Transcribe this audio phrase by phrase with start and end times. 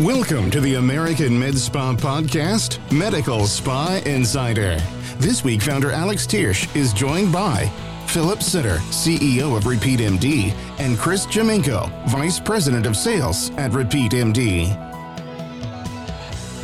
[0.00, 4.76] Welcome to the American Med Spa Podcast, Medical Spa Insider.
[5.16, 7.72] This week, founder Alex Tiersch is joined by
[8.06, 14.12] Philip Sitter, CEO of Repeat MD, and Chris Jaminko, Vice President of Sales at Repeat
[14.12, 14.68] MD.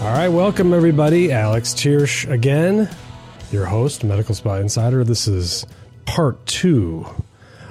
[0.02, 1.32] All right, welcome everybody.
[1.32, 2.86] Alex Tiersch again,
[3.50, 5.04] your host, Medical Spa Insider.
[5.04, 5.64] This is
[6.04, 7.06] part two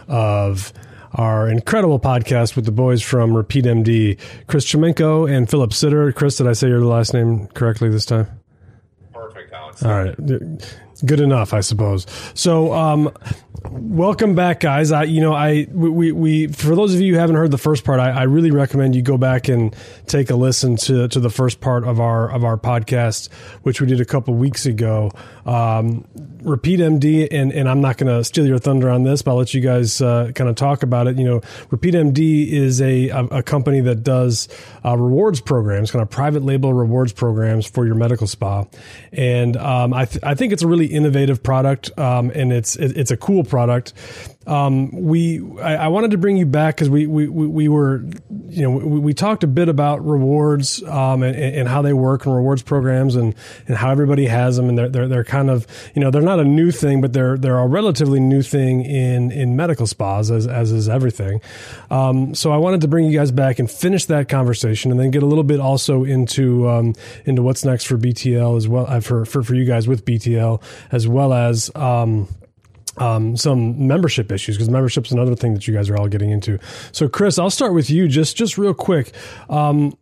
[0.07, 0.73] of
[1.13, 6.11] our incredible podcast with the boys from Repeat MD, Chris Chemenko and Philip Sitter.
[6.11, 8.27] Chris, did I say your last name correctly this time?
[9.13, 9.83] Perfect, Alex.
[9.83, 10.15] All right.
[11.03, 12.05] Good enough, I suppose.
[12.35, 13.11] So, um,
[13.71, 14.91] welcome back, guys.
[14.91, 17.83] I, you know, I, we, we, for those of you who haven't heard the first
[17.83, 21.29] part, I, I really recommend you go back and take a listen to, to the
[21.29, 23.31] first part of our, of our podcast,
[23.63, 25.11] which we did a couple weeks ago.
[25.45, 26.05] Um,
[26.41, 29.37] Repeat MD, and, and I'm not going to steal your thunder on this, but I'll
[29.37, 31.17] let you guys uh, kind of talk about it.
[31.17, 34.47] You know, Repeat MD is a, a, a company that does
[34.83, 38.65] uh, rewards programs, kind of private label rewards programs for your medical spa.
[39.11, 42.97] And um, I, th- I think it's a really innovative product, um, and it's it,
[42.97, 43.93] it's a cool product.
[44.47, 48.03] Um, we I, I, wanted to bring you back because we, we we were
[48.49, 52.25] you know we, we talked a bit about rewards um, and, and, how they work
[52.25, 53.35] and rewards programs and,
[53.67, 56.39] and how everybody has them and they're, they're they're kind of you know they're not
[56.39, 60.47] a new thing but they're they're a relatively new thing in in medical spas as
[60.47, 61.39] as is everything.
[61.91, 65.11] Um, so I wanted to bring you guys back and finish that conversation and then
[65.11, 66.95] get a little bit also into um,
[67.25, 70.63] into what's next for BTL as well uh, for for for you guys with BTL
[70.91, 72.27] as well as um,
[72.97, 76.59] um, some membership issues because membership's another thing that you guys are all getting into.
[76.91, 79.13] So, Chris, I'll start with you just just real quick.
[79.49, 79.97] Um,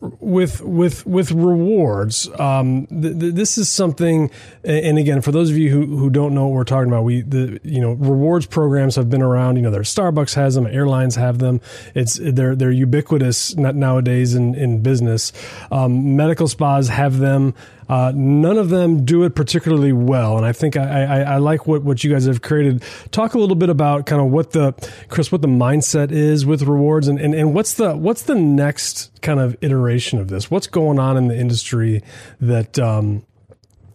[0.00, 4.30] with with with rewards, um, th- th- this is something.
[4.64, 7.20] And again, for those of you who, who don't know what we're talking about, we
[7.20, 9.56] the you know rewards programs have been around.
[9.56, 11.60] You know, there's Starbucks has them, airlines have them.
[11.94, 15.32] It's they're they're ubiquitous nowadays in in business.
[15.70, 17.54] Um, medical spas have them.
[17.90, 21.66] Uh, none of them do it particularly well, and I think I, I, I, like
[21.66, 22.84] what, what you guys have created.
[23.10, 24.74] Talk a little bit about kind of what the
[25.08, 29.10] Chris, what the mindset is with rewards, and, and, and what's the what's the next
[29.22, 30.48] kind of iteration of this?
[30.52, 32.00] What's going on in the industry
[32.40, 33.26] that um,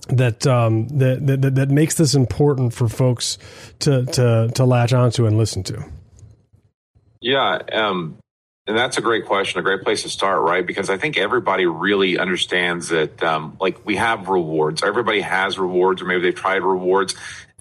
[0.10, 3.38] that, um, that that that makes this important for folks
[3.80, 5.86] to to to latch onto and listen to?
[7.22, 8.18] Yeah, um,
[8.68, 10.66] and that's a great question, a great place to start, right?
[10.66, 14.84] Because I think everybody really understands that, um, like, we have rewards.
[14.84, 17.16] Everybody has rewards, or maybe they've tried rewards.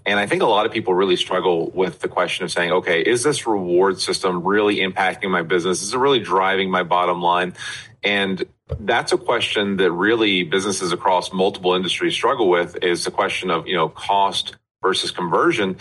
[0.07, 3.01] And I think a lot of people really struggle with the question of saying, okay,
[3.01, 5.83] is this reward system really impacting my business?
[5.83, 7.55] Is it really driving my bottom line?
[8.03, 8.43] And
[8.81, 13.67] that's a question that really businesses across multiple industries struggle with is the question of,
[13.67, 15.77] you know, cost versus conversion.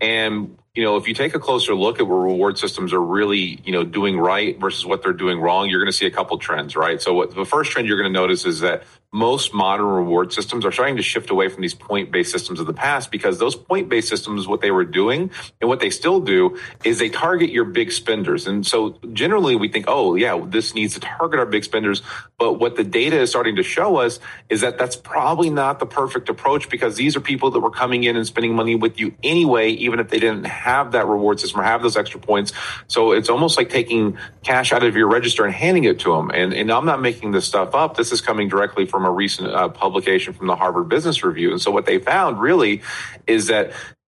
[0.00, 3.60] And you know, if you take a closer look at what reward systems are really,
[3.64, 6.38] you know, doing right versus what they're doing wrong, you're going to see a couple
[6.38, 7.00] trends, right?
[7.00, 10.64] So what the first trend you're going to notice is that most modern reward systems
[10.64, 14.08] are starting to shift away from these point-based systems of the past because those point-based
[14.08, 15.30] systems, what they were doing
[15.60, 18.46] and what they still do is they target your big spenders.
[18.46, 22.02] And so generally we think, oh yeah, this needs to target our big spenders.
[22.38, 24.18] But what the data is starting to show us
[24.48, 28.04] is that that's probably not the perfect approach because these are people that were coming
[28.04, 31.60] in and spending money with you anyway, even if they didn't have that reward system
[31.60, 32.54] or have those extra points.
[32.86, 36.30] So it's almost like taking cash out of your register and handing it to them.
[36.30, 37.94] And, and I'm not making this stuff up.
[37.94, 41.50] This is coming directly from from a recent uh, publication from the Harvard Business Review.
[41.50, 42.82] And so what they found really
[43.26, 43.72] is that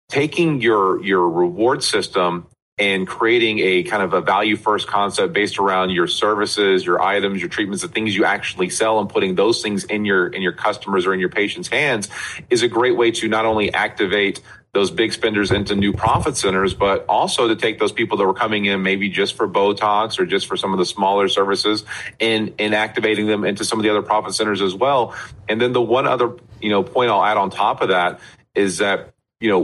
[0.10, 5.58] taking your your reward system and creating a kind of a value first concept based
[5.58, 9.62] around your services, your items, your treatments, the things you actually sell and putting those
[9.62, 12.10] things in your in your customers or in your patients' hands
[12.50, 14.42] is a great way to not only activate
[14.74, 18.34] those big spenders into new profit centers, but also to take those people that were
[18.34, 21.86] coming in maybe just for Botox or just for some of the smaller services
[22.20, 25.16] and, and activating them into some of the other profit centers as well.
[25.48, 28.20] And then the one other, you know, point I'll add on top of that
[28.56, 29.64] is that, you know,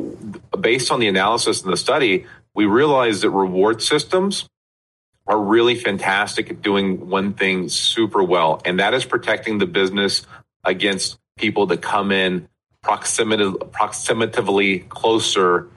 [0.57, 4.47] based on the analysis and the study, we realized that reward systems
[5.25, 10.25] are really fantastic at doing one thing super well, and that is protecting the business
[10.63, 12.47] against people that come in
[12.83, 15.67] proximatively closer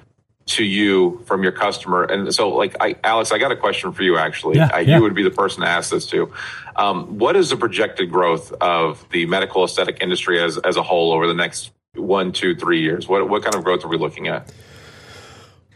[0.44, 2.04] to you from your customer.
[2.04, 4.16] And so, like, I, Alex, I got a question for you.
[4.16, 4.96] Actually, yeah, I, yeah.
[4.96, 6.32] you would be the person to ask this to.
[6.76, 11.12] Um, what is the projected growth of the medical aesthetic industry as as a whole
[11.12, 13.08] over the next one, two, three years?
[13.08, 14.52] What what kind of growth are we looking at?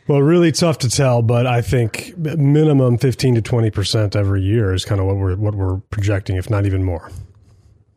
[0.09, 4.73] Well, really tough to tell, but I think minimum fifteen to twenty percent every year
[4.73, 7.11] is kind of what we're what we're projecting, if not even more.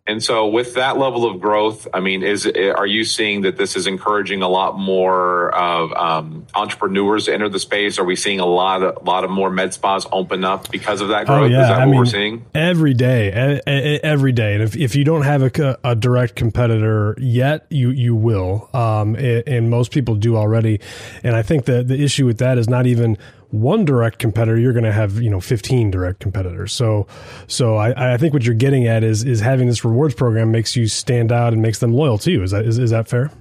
[0.09, 3.75] And so, with that level of growth, I mean, is are you seeing that this
[3.75, 7.99] is encouraging a lot more of um, entrepreneurs to enter the space?
[7.99, 11.01] Are we seeing a lot of a lot of more med spas open up because
[11.01, 11.43] of that growth?
[11.43, 11.61] Oh, yeah.
[11.61, 12.45] Is that I what mean, we're seeing?
[12.55, 13.61] Every day,
[14.03, 14.55] every day.
[14.55, 19.15] And if, if you don't have a, a direct competitor yet, you you will, um,
[19.15, 20.81] and most people do already.
[21.21, 23.15] And I think the the issue with that is not even
[23.51, 26.73] one direct competitor, you're going to have you know 15 direct competitors.
[26.73, 27.07] So,
[27.47, 30.75] so I, I think what you're getting at is is having this rewards program makes
[30.75, 32.43] you stand out and makes them loyal to you.
[32.43, 33.31] Is that is, is that fair?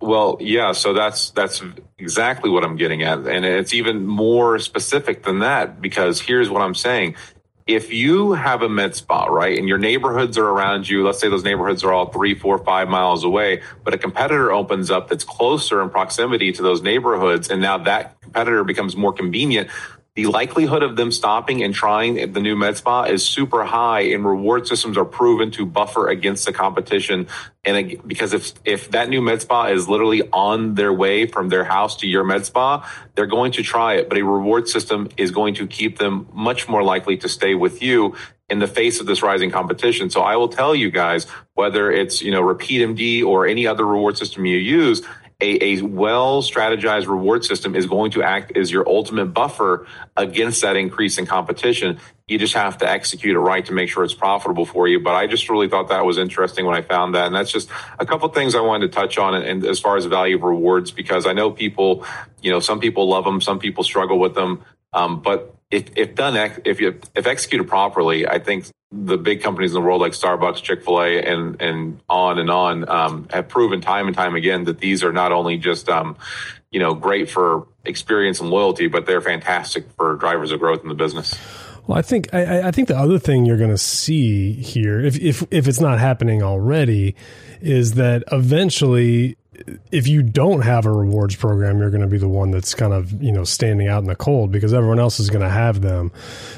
[0.00, 0.72] Well, yeah.
[0.72, 1.62] So that's that's
[1.98, 6.62] exactly what I'm getting at, and it's even more specific than that because here's what
[6.62, 7.16] I'm saying:
[7.66, 11.28] if you have a med spa, right, and your neighborhoods are around you, let's say
[11.28, 15.24] those neighborhoods are all three, four, five miles away, but a competitor opens up that's
[15.24, 19.68] closer in proximity to those neighborhoods, and now that competitor becomes more convenient,
[20.14, 24.24] the likelihood of them stopping and trying the new med spa is super high and
[24.24, 27.28] reward systems are proven to buffer against the competition.
[27.64, 31.64] And because if if that new med spa is literally on their way from their
[31.64, 35.30] house to your med spa they're going to try it but a reward system is
[35.30, 38.14] going to keep them much more likely to stay with you
[38.48, 40.10] in the face of this rising competition.
[40.10, 43.86] So i will tell you guys whether it's you know repeat md or any other
[43.86, 45.02] reward system you use
[45.40, 50.62] a, a well strategized reward system is going to act as your ultimate buffer against
[50.62, 51.98] that increase in competition.
[52.28, 55.00] You just have to execute it right to make sure it's profitable for you.
[55.00, 57.26] But I just really thought that was interesting when I found that.
[57.26, 59.96] And that's just a couple things I wanted to touch on and, and as far
[59.96, 62.04] as value of rewards, because I know people,
[62.40, 64.62] you know, some people love them, some people struggle with them.
[64.92, 69.70] Um, but if, if done, if you, if executed properly, I think the big companies
[69.70, 73.48] in the world like Starbucks, Chick Fil A, and and on and on um, have
[73.48, 76.16] proven time and time again that these are not only just um,
[76.70, 80.88] you know great for experience and loyalty, but they're fantastic for drivers of growth in
[80.88, 81.34] the business.
[81.86, 85.18] Well, I think I, I think the other thing you're going to see here, if
[85.18, 87.14] if if it's not happening already,
[87.60, 89.36] is that eventually
[89.90, 92.92] if you don't have a rewards program, you're going to be the one that's kind
[92.92, 95.80] of you know standing out in the cold because everyone else is going to have
[95.80, 96.12] them.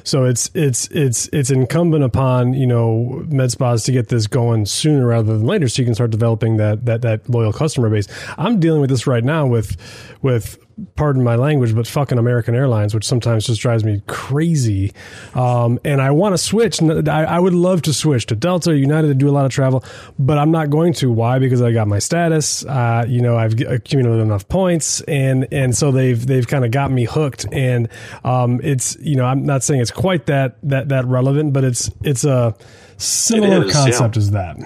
[0.04, 4.66] So it's it's it's it's incumbent upon you know med spas to get this going
[4.66, 8.08] sooner rather than later, so you can start developing that that that loyal customer base.
[8.36, 9.76] I'm dealing with this right now with
[10.20, 10.61] with
[10.96, 14.92] pardon my language, but fucking American Airlines, which sometimes just drives me crazy.
[15.34, 16.82] Um, and I want to switch.
[16.82, 19.84] I, I, would love to switch to Delta, United, to do a lot of travel,
[20.18, 21.10] but I'm not going to.
[21.10, 21.38] Why?
[21.38, 22.64] Because I got my status.
[22.64, 26.90] Uh, you know, I've accumulated enough points, and and so they've they've kind of got
[26.90, 27.46] me hooked.
[27.52, 27.88] And
[28.24, 31.90] um, it's you know, I'm not saying it's quite that that that relevant, but it's
[32.02, 32.54] it's a
[32.96, 34.20] similar is, concept yeah.
[34.20, 34.56] as that.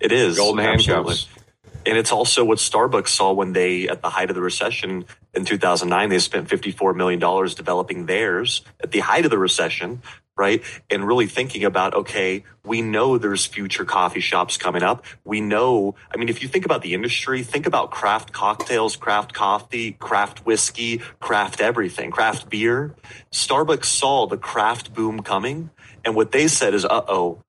[0.00, 1.28] It is golden handcuffs.
[1.86, 5.04] And it's also what Starbucks saw when they, at the height of the recession
[5.34, 7.20] in 2009, they spent $54 million
[7.54, 10.00] developing theirs at the height of the recession,
[10.36, 10.62] right?
[10.90, 15.04] And really thinking about, okay, we know there's future coffee shops coming up.
[15.24, 19.34] We know, I mean, if you think about the industry, think about craft cocktails, craft
[19.34, 22.94] coffee, craft whiskey, craft everything, craft beer.
[23.30, 25.70] Starbucks saw the craft boom coming.
[26.04, 27.43] And what they said is, uh oh,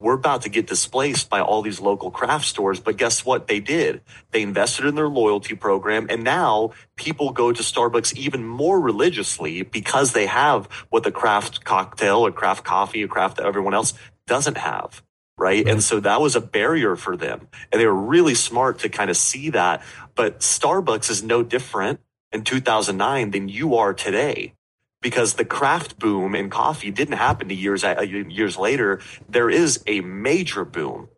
[0.00, 2.80] we're about to get displaced by all these local craft stores.
[2.80, 3.46] But guess what?
[3.46, 4.00] They did.
[4.30, 6.06] They invested in their loyalty program.
[6.08, 11.64] And now people go to Starbucks even more religiously because they have what the craft
[11.64, 13.92] cocktail or craft coffee or craft that everyone else
[14.26, 15.02] doesn't have.
[15.36, 15.64] Right?
[15.64, 15.72] right.
[15.72, 17.48] And so that was a barrier for them.
[17.70, 19.82] And they were really smart to kind of see that.
[20.14, 22.00] But Starbucks is no different
[22.32, 24.54] in 2009 than you are today
[25.00, 29.00] because the craft boom in coffee didn't happen to years uh, years later.
[29.28, 31.08] There is a major boom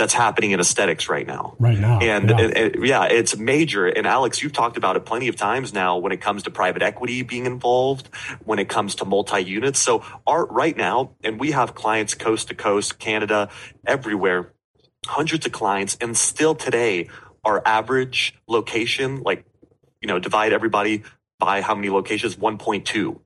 [0.00, 1.54] that's happening in aesthetics right now.
[1.58, 1.98] Right now.
[2.00, 2.38] And, yeah.
[2.38, 3.86] and, and, yeah, it's major.
[3.86, 6.80] And Alex, you've talked about it plenty of times now when it comes to private
[6.80, 8.08] equity being involved,
[8.44, 9.78] when it comes to multi units.
[9.78, 13.50] So, art right now, and we have clients coast to coast, Canada,
[13.86, 14.54] everywhere,
[15.04, 15.98] hundreds of clients.
[16.00, 17.10] And still today,
[17.44, 19.44] our average location, like,
[20.00, 21.02] you know, divide everybody
[21.40, 22.36] by how many locations?
[22.36, 23.18] 1.2.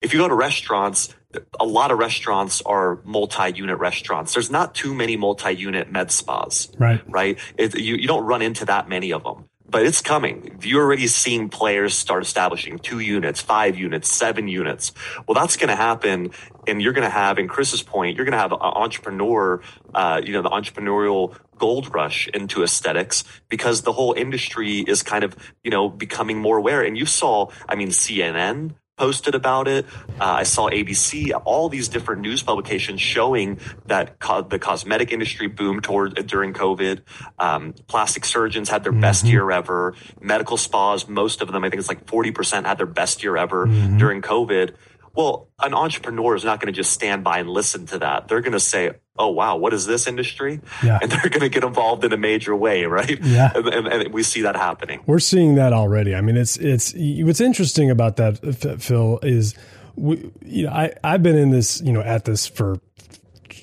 [0.00, 1.14] If you go to restaurants,
[1.58, 4.34] a lot of restaurants are multi-unit restaurants.
[4.34, 6.68] There's not too many multi-unit med spas.
[6.78, 7.00] Right.
[7.08, 7.38] Right.
[7.56, 10.58] It, you, you don't run into that many of them, but it's coming.
[10.62, 14.92] You're already seeing players start establishing two units, five units, seven units.
[15.26, 16.30] Well, that's going to happen.
[16.68, 19.62] And you're going to have, in Chris's point, you're going to have an entrepreneur,
[19.94, 25.24] uh, you know, the entrepreneurial gold rush into aesthetics because the whole industry is kind
[25.24, 26.82] of, you know, becoming more aware.
[26.82, 29.86] And you saw, I mean, CNN posted about it.
[30.20, 35.46] Uh, I saw ABC, all these different news publications showing that co- the cosmetic industry
[35.46, 37.02] boomed toward during COVID.
[37.38, 39.00] Um, plastic surgeons had their mm-hmm.
[39.00, 39.94] best year ever.
[40.20, 43.66] Medical spas, most of them, I think it's like 40% had their best year ever
[43.66, 43.98] mm-hmm.
[43.98, 44.74] during COVID.
[45.14, 48.28] Well, an entrepreneur is not going to just stand by and listen to that.
[48.28, 50.60] They're going to say, oh wow, what is this industry?
[50.82, 50.98] Yeah.
[51.00, 53.18] And they're going to get involved in a major way, right?
[53.22, 53.52] Yeah.
[53.54, 55.02] And, and, and we see that happening.
[55.06, 56.14] We're seeing that already.
[56.14, 59.54] I mean, it's it's what's interesting about that, Phil, is
[59.96, 62.80] we, you know, I I've been in this, you know, at this for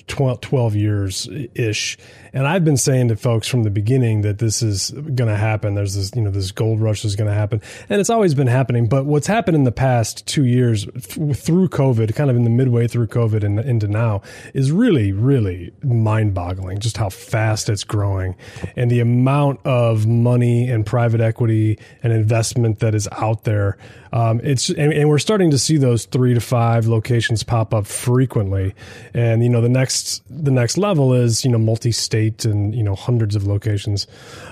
[0.06, 1.98] 12, 12 years ish.
[2.32, 5.74] And I've been saying to folks from the beginning that this is going to happen.
[5.74, 7.60] There's this, you know, this gold rush is going to happen.
[7.88, 8.88] And it's always been happening.
[8.88, 12.86] But what's happened in the past two years through COVID, kind of in the midway
[12.86, 14.22] through COVID and into now,
[14.54, 18.36] is really, really mind boggling just how fast it's growing
[18.76, 23.76] and the amount of money and private equity and investment that is out there.
[24.12, 27.86] Um, it's and, and, we're starting to see those three to five locations pop up
[27.86, 28.74] frequently.
[29.14, 32.82] And you know, the next the next level is you know multi-state state and you
[32.82, 34.06] know hundreds of locations.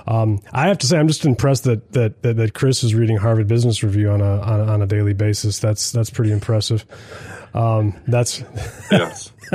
[0.06, 3.16] Um, I have to say, I'm just impressed that that that, that Chris is reading
[3.16, 5.58] Harvard Business Review on a, on a on a daily basis.
[5.58, 6.84] That's that's pretty impressive.
[7.54, 8.42] Um, that's
[8.90, 9.32] yes.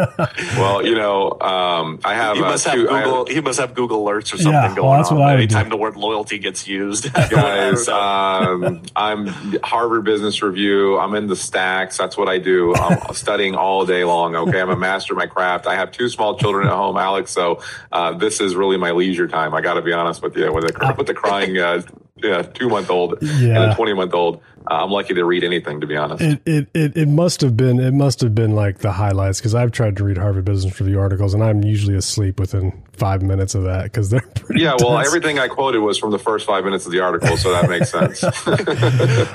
[0.58, 2.36] well, you know, um, I have.
[2.36, 3.26] He must uh, have Google.
[3.26, 5.20] Have, he must have Google alerts or something yeah, going well, that's on.
[5.20, 7.88] What I Anytime the word loyalty gets used, guys.
[7.90, 9.28] um, I'm
[9.64, 10.98] Harvard Business Review.
[10.98, 11.98] I'm in the stacks.
[11.98, 12.74] That's what I do.
[12.76, 14.36] I'm studying all day long.
[14.36, 15.68] Okay, I'm a master of my craft.
[15.68, 17.32] I have two small children at home, Alex.
[17.32, 19.54] So uh, this is really my leisure time.
[19.54, 20.52] I got to be honest with you.
[20.52, 21.84] With the with the crying uh,
[22.24, 23.62] yeah, two month old yeah.
[23.62, 24.42] and a 20 month old.
[24.70, 26.24] Uh, I'm lucky to read anything, to be honest.
[26.24, 29.54] It, it, it, it must have been, it must have been like the highlights because
[29.54, 33.56] I've tried to read Harvard Business Review articles and I'm usually asleep within five minutes
[33.56, 34.62] of that because they're pretty.
[34.62, 37.52] Yeah, well, everything I quoted was from the first five minutes of the article, so
[37.52, 38.24] that makes sense.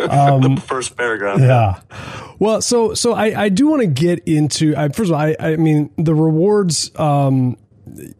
[0.08, 1.40] um, the first paragraph.
[1.40, 1.80] Yeah.
[2.38, 5.36] Well, so, so I, I do want to get into, I, first of all, I,
[5.38, 7.58] I mean, the rewards, um,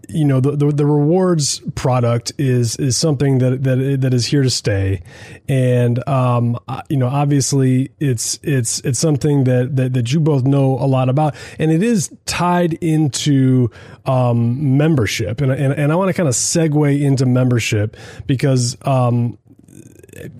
[0.08, 4.42] you know the, the, the rewards product is is something that that that is here
[4.42, 5.02] to stay,
[5.48, 6.58] and um
[6.88, 11.08] you know obviously it's it's it's something that that, that you both know a lot
[11.08, 13.70] about, and it is tied into
[14.06, 17.96] um membership, and and, and I want to kind of segue into membership
[18.26, 19.38] because um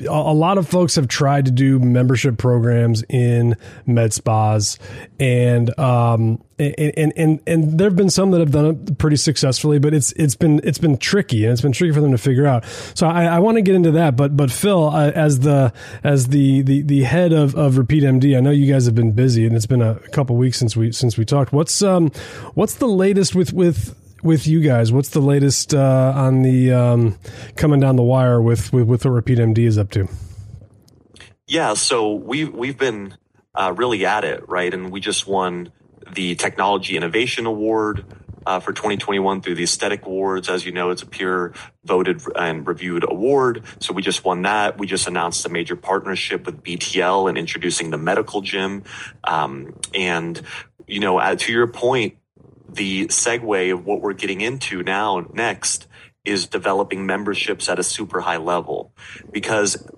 [0.09, 3.57] a lot of folks have tried to do membership programs in
[3.87, 4.79] med spas
[5.21, 9.17] and um and and and, and there have been some that have done it pretty
[9.17, 12.19] successfully but it's it's been it's been tricky and it's been tricky for them to
[12.19, 12.65] figure out.
[12.95, 15.73] So i, I want to get into that but but phil uh, as the
[16.03, 19.13] as the, the the head of of repeat md i know you guys have been
[19.13, 21.53] busy and it's been a couple weeks since we since we talked.
[21.53, 22.11] What's um
[22.55, 27.19] what's the latest with with with you guys, what's the latest uh, on the um,
[27.57, 30.09] coming down the wire with, with with what Repeat MD is up to?
[31.47, 33.17] Yeah, so we've we've been
[33.55, 34.73] uh, really at it, right?
[34.73, 35.73] And we just won
[36.13, 38.05] the Technology Innovation Award
[38.47, 40.49] uh, for 2021 through the Aesthetic Awards.
[40.49, 43.63] As you know, it's a peer voted and reviewed award.
[43.81, 44.79] So we just won that.
[44.79, 48.85] We just announced a major partnership with BTL and introducing the medical gym.
[49.25, 50.41] Um, and
[50.87, 52.18] you know, to your point,
[52.69, 55.87] the segue of what we're getting into now next
[56.25, 58.93] is developing memberships at a super high level
[59.33, 59.89] because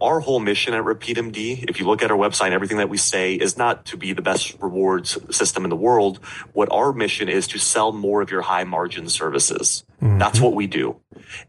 [0.00, 2.96] our whole mission at Repeat MD, if you look at our website, everything that we
[2.96, 6.18] say is not to be the best rewards system in the world.
[6.52, 9.84] What our mission is to sell more of your high margin services.
[10.00, 10.18] Mm-hmm.
[10.18, 11.00] That's what we do.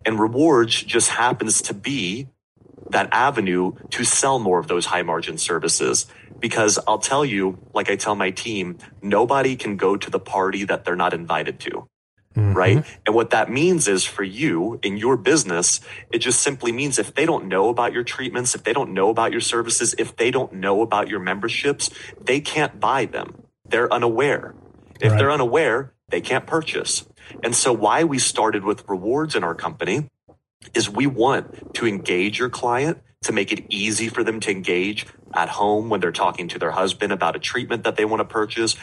[0.05, 2.27] And rewards just happens to be
[2.89, 6.07] that avenue to sell more of those high margin services
[6.39, 10.63] because I'll tell you, like I tell my team, nobody can go to the party
[10.65, 11.87] that they're not invited to.
[12.35, 12.53] Mm-hmm.
[12.53, 12.85] Right.
[13.05, 15.81] And what that means is for you in your business,
[16.11, 19.09] it just simply means if they don't know about your treatments, if they don't know
[19.09, 21.89] about your services, if they don't know about your memberships,
[22.21, 23.43] they can't buy them.
[23.67, 24.53] They're unaware.
[25.01, 25.17] If right.
[25.17, 27.05] they're unaware, they can't purchase.
[27.43, 30.07] And so why we started with rewards in our company
[30.73, 35.05] is we want to engage your client to make it easy for them to engage
[35.33, 38.25] at home when they're talking to their husband about a treatment that they want to
[38.25, 38.75] purchase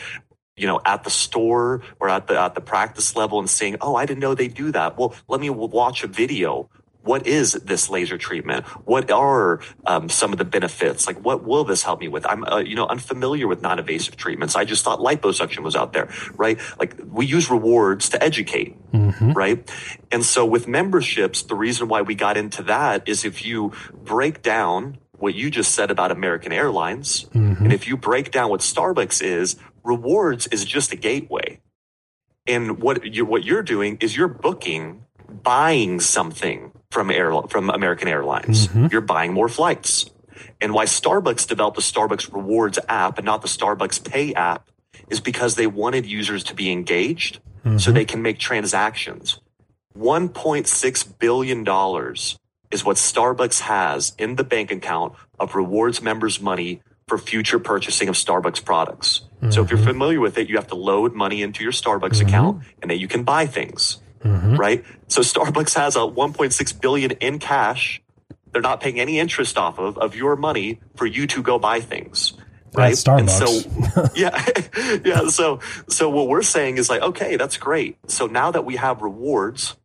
[0.57, 3.95] you know at the store or at the at the practice level and saying oh
[3.95, 6.69] i didn't know they do that well let me watch a video
[7.07, 8.67] what is this laser treatment?
[8.85, 11.07] What are um, some of the benefits?
[11.07, 12.27] Like, what will this help me with?
[12.27, 14.57] I'm, uh, you know, unfamiliar with non-invasive treatments.
[14.57, 16.59] I just thought liposuction was out there, right?
[16.79, 19.33] Like, we use rewards to educate, mm-hmm.
[19.33, 19.71] right?
[20.11, 24.43] And so with memberships, the reason why we got into that is if you break
[24.43, 27.65] down what you just said about American Airlines, mm-hmm.
[27.65, 31.61] and if you break down what Starbucks is, rewards is just a gateway.
[32.47, 35.05] And what you what you're doing is you're booking
[35.43, 38.69] buying something from air from American Airlines.
[38.69, 38.87] Mm-hmm.
[38.93, 40.11] You're buying more flights.
[40.61, 44.69] And why Starbucks developed the Starbucks Rewards app and not the Starbucks Pay app
[45.09, 47.79] is because they wanted users to be engaged mm-hmm.
[47.79, 49.41] so they can make transactions.
[49.97, 51.65] $1.6 billion
[52.71, 58.09] is what Starbucks has in the bank account of rewards members' money for future purchasing
[58.09, 59.23] of Starbucks products.
[59.37, 59.51] Mm-hmm.
[59.51, 59.89] So if you're mm-hmm.
[59.89, 62.29] familiar with it, you have to load money into your Starbucks mm-hmm.
[62.29, 63.99] account and then you can buy things.
[64.25, 64.57] Mm-hmm.
[64.57, 64.85] Right?
[65.09, 68.03] So Starbucks has a 1.6 billion in cash.
[68.51, 71.81] They're not paying any interest off of of your money for you to go buy
[71.81, 72.33] things.
[72.73, 72.95] Right.
[72.95, 73.21] Starbucks.
[73.21, 74.45] And so yeah.
[75.05, 75.29] yeah.
[75.29, 77.99] So so what we're saying is like, okay, that's great.
[78.09, 79.77] So now that we have rewards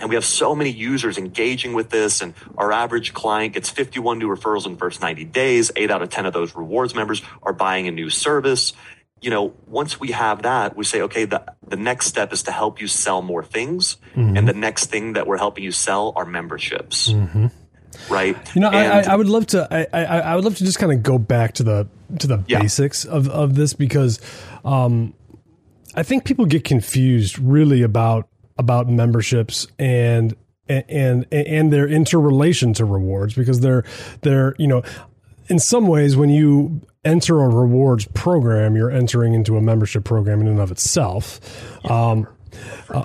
[0.00, 4.18] and we have so many users engaging with this, and our average client gets 51
[4.18, 5.70] new referrals in the first 90 days.
[5.76, 8.72] Eight out of 10 of those rewards members are buying a new service.
[9.20, 12.52] You know, once we have that, we say, okay, the, the next step is to
[12.52, 13.96] help you sell more things.
[14.14, 14.36] Mm-hmm.
[14.36, 17.10] And the next thing that we're helping you sell are memberships.
[17.12, 17.46] Mm-hmm.
[18.10, 18.36] Right.
[18.54, 20.78] You know, and, I, I, would love to, I, I, I, would love to just
[20.78, 21.88] kind of go back to the,
[22.18, 22.60] to the yeah.
[22.60, 24.20] basics of, of this because,
[24.66, 25.14] um,
[25.96, 30.34] I think people get confused really about about memberships and
[30.68, 33.84] and and their interrelation to rewards because they're
[34.22, 34.82] they're you know
[35.48, 40.40] in some ways when you enter a rewards program you're entering into a membership program
[40.40, 41.40] in and of itself
[41.88, 42.26] um,
[42.90, 43.04] uh,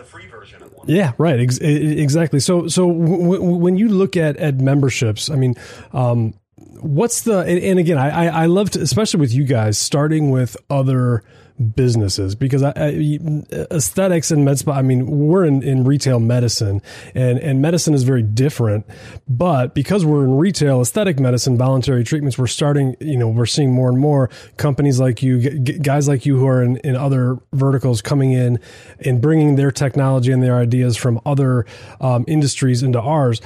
[0.86, 1.39] yeah, right.
[1.39, 2.39] Ex- exactly.
[2.39, 5.55] So, so w- w- when you look at at memberships, I mean,
[5.93, 6.34] um,
[6.79, 10.58] what's the and, and again, I I love to, especially with you guys, starting with
[10.70, 11.24] other
[11.62, 13.41] businesses because I, I,
[13.72, 14.74] aesthetics and med spa.
[14.74, 16.82] I mean, we're in, in retail medicine,
[17.15, 18.86] and and medicine is very different.
[19.27, 22.96] But because we're in retail, aesthetic medicine, voluntary treatments, we're starting.
[23.00, 26.63] You know, we're seeing more and more companies like you, guys like you, who are
[26.63, 28.60] in, in other verticals, coming in
[29.00, 31.65] and bringing their technology and their ideas from other
[32.00, 33.41] um, industries into ours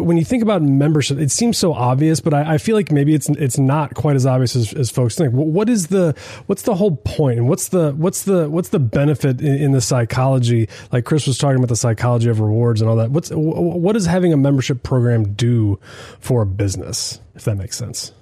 [0.00, 3.14] when you think about membership, it seems so obvious, but I, I, feel like maybe
[3.14, 5.32] it's it's not quite as obvious as, as folks think.
[5.32, 6.14] What is the
[6.46, 9.80] what's the whole point, and what's the what's the what's the benefit in, in, the
[9.80, 10.68] psychology?
[10.90, 13.10] Like Chris was talking about the psychology of rewards and all that.
[13.10, 15.78] What's what does having a membership program do
[16.20, 17.20] for a business?
[17.34, 18.12] If that makes sense.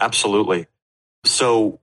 [0.00, 0.66] Absolutely.
[1.24, 1.78] So,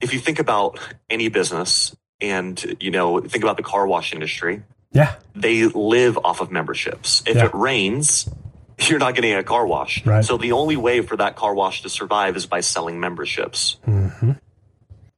[0.00, 4.62] if you think about any business, and you know, think about the car wash industry
[4.92, 5.14] yeah.
[5.34, 7.22] They live off of memberships.
[7.26, 7.46] If yeah.
[7.46, 8.28] it rains,
[8.88, 10.04] you're not getting a car wash.
[10.04, 10.24] Right.
[10.24, 13.76] So the only way for that car wash to survive is by selling memberships.
[13.86, 14.32] Mm-hmm.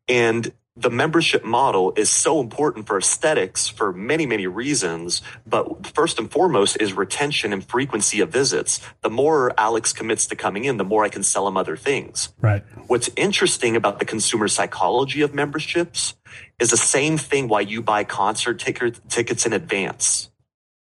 [0.08, 5.22] And the membership model is so important for aesthetics for many, many reasons.
[5.46, 8.80] But first and foremost is retention and frequency of visits.
[9.02, 12.30] The more Alex commits to coming in, the more I can sell him other things.
[12.40, 12.64] Right.
[12.88, 16.14] What's interesting about the consumer psychology of memberships
[16.58, 20.30] is the same thing why you buy concert ticket, tickets in advance.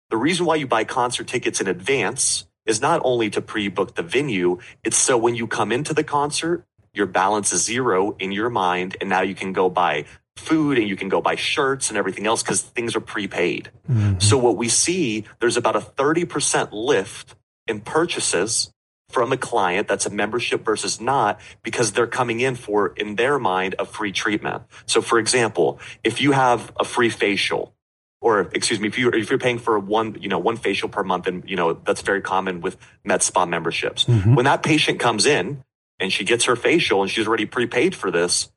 [0.09, 4.03] The reason why you buy concert tickets in advance is not only to pre-book the
[4.03, 8.49] venue, it's so when you come into the concert, your balance is zero in your
[8.49, 8.97] mind.
[9.01, 10.05] And now you can go buy
[10.37, 13.71] food and you can go buy shirts and everything else because things are prepaid.
[13.89, 14.19] Mm-hmm.
[14.19, 17.35] So what we see, there's about a 30% lift
[17.67, 18.71] in purchases
[19.09, 23.39] from a client that's a membership versus not because they're coming in for, in their
[23.39, 24.63] mind, a free treatment.
[24.85, 27.73] So for example, if you have a free facial,
[28.21, 31.03] or excuse me, if you're if you're paying for one, you know, one facial per
[31.03, 34.05] month, and you know that's very common with med spa memberships.
[34.05, 34.33] Mm-hmm.
[34.33, 35.63] When that patient comes in
[35.99, 38.51] and she gets her facial and she's already prepaid for this,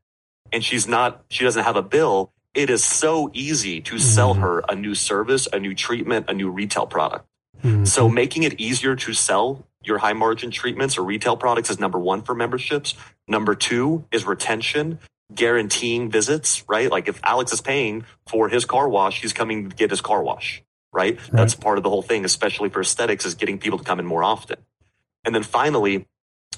[0.53, 2.33] and she's not, she doesn't have a bill.
[2.55, 4.43] It is so easy to sell mm-hmm.
[4.43, 7.27] her a new service, a new treatment, a new retail product.
[7.63, 7.85] Mm-hmm.
[7.85, 11.99] So making it easier to sell your high margin treatments or retail products is number
[11.99, 12.95] one for memberships.
[13.27, 15.01] Number two is retention,
[15.35, 16.91] guaranteeing visits, right?
[16.91, 20.23] Like if Alex is paying for his car wash, he's coming to get his car
[20.23, 21.17] wash, right?
[21.17, 21.33] right?
[21.33, 24.07] That's part of the whole thing, especially for aesthetics, is getting people to come in
[24.07, 24.59] more often.
[25.25, 26.07] And then finally,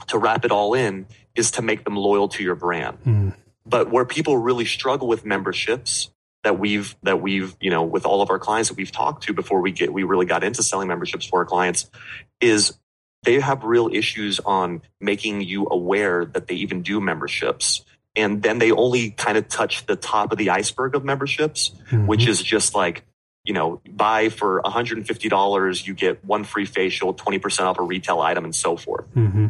[0.08, 2.98] to wrap it all in, is to make them loyal to your brand.
[3.04, 3.34] Mm.
[3.64, 6.10] But where people really struggle with memberships
[6.42, 9.32] that we've that we've you know with all of our clients that we've talked to
[9.32, 11.90] before we get we really got into selling memberships for our clients
[12.40, 12.78] is
[13.22, 17.85] they have real issues on making you aware that they even do memberships.
[18.16, 22.06] And then they only kind of touch the top of the iceberg of memberships, mm-hmm.
[22.06, 23.04] which is just like,
[23.44, 28.44] you know, buy for $150, you get one free facial, 20% off a retail item
[28.44, 29.06] and so forth.
[29.14, 29.46] Mm-hmm.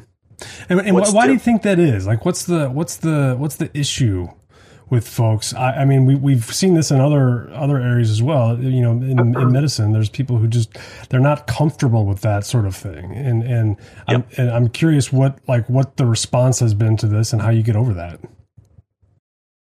[0.68, 2.06] And, and why do you think that is?
[2.06, 4.28] Like, what's the, what's the, what's the issue
[4.90, 5.54] with folks.
[5.54, 8.58] I, I, mean, we, we've seen this in other other areas as well.
[8.60, 10.76] You know, in, in, medicine, there's people who just
[11.08, 13.76] they're not comfortable with that sort of thing, and and
[14.08, 14.16] yep.
[14.16, 17.50] I'm, and I'm curious what like what the response has been to this and how
[17.50, 18.20] you get over that.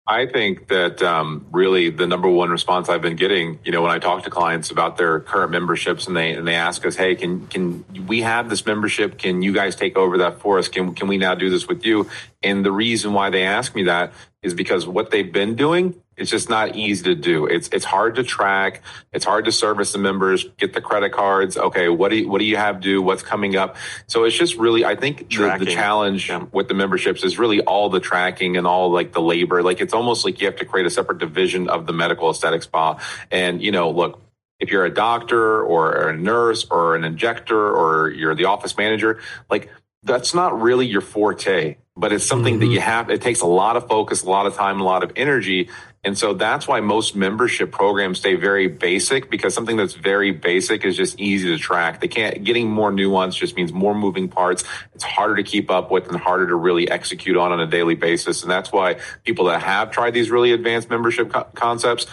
[0.09, 3.91] I think that um, really the number one response I've been getting, you know, when
[3.91, 7.13] I talk to clients about their current memberships and they and they ask us, "Hey,
[7.13, 9.19] can can we have this membership?
[9.19, 10.67] Can you guys take over that for us?
[10.67, 12.09] Can can we now do this with you?"
[12.41, 16.29] And the reason why they ask me that is because what they've been doing It's
[16.29, 17.45] just not easy to do.
[17.45, 18.81] It's it's hard to track.
[19.13, 21.57] It's hard to service the members, get the credit cards.
[21.57, 23.01] Okay, what do you, what do you have due?
[23.01, 23.77] What's coming up?
[24.07, 26.45] So it's just really, I think the, the, challenge yeah.
[26.51, 29.63] with the memberships is really all the tracking and all like the labor.
[29.63, 32.63] Like it's almost like you have to create a separate division of the medical aesthetic
[32.63, 32.99] spa.
[33.31, 34.21] And you know, look,
[34.59, 39.19] if you're a doctor or a nurse or an injector or you're the office manager,
[39.49, 39.71] like
[40.03, 42.61] that's not really your forte, but it's something mm-hmm.
[42.61, 43.09] that you have.
[43.09, 45.69] It takes a lot of focus, a lot of time, a lot of energy.
[46.01, 50.85] And so that's why most membership programs stay very basic because something that's very basic
[50.85, 51.99] is just easy to track.
[51.99, 54.63] They can't, getting more nuance just means more moving parts.
[54.95, 57.95] It's harder to keep up with and harder to really execute on on a daily
[57.95, 58.43] basis.
[58.43, 62.07] And that's why people that have tried these really advanced membership co- concepts,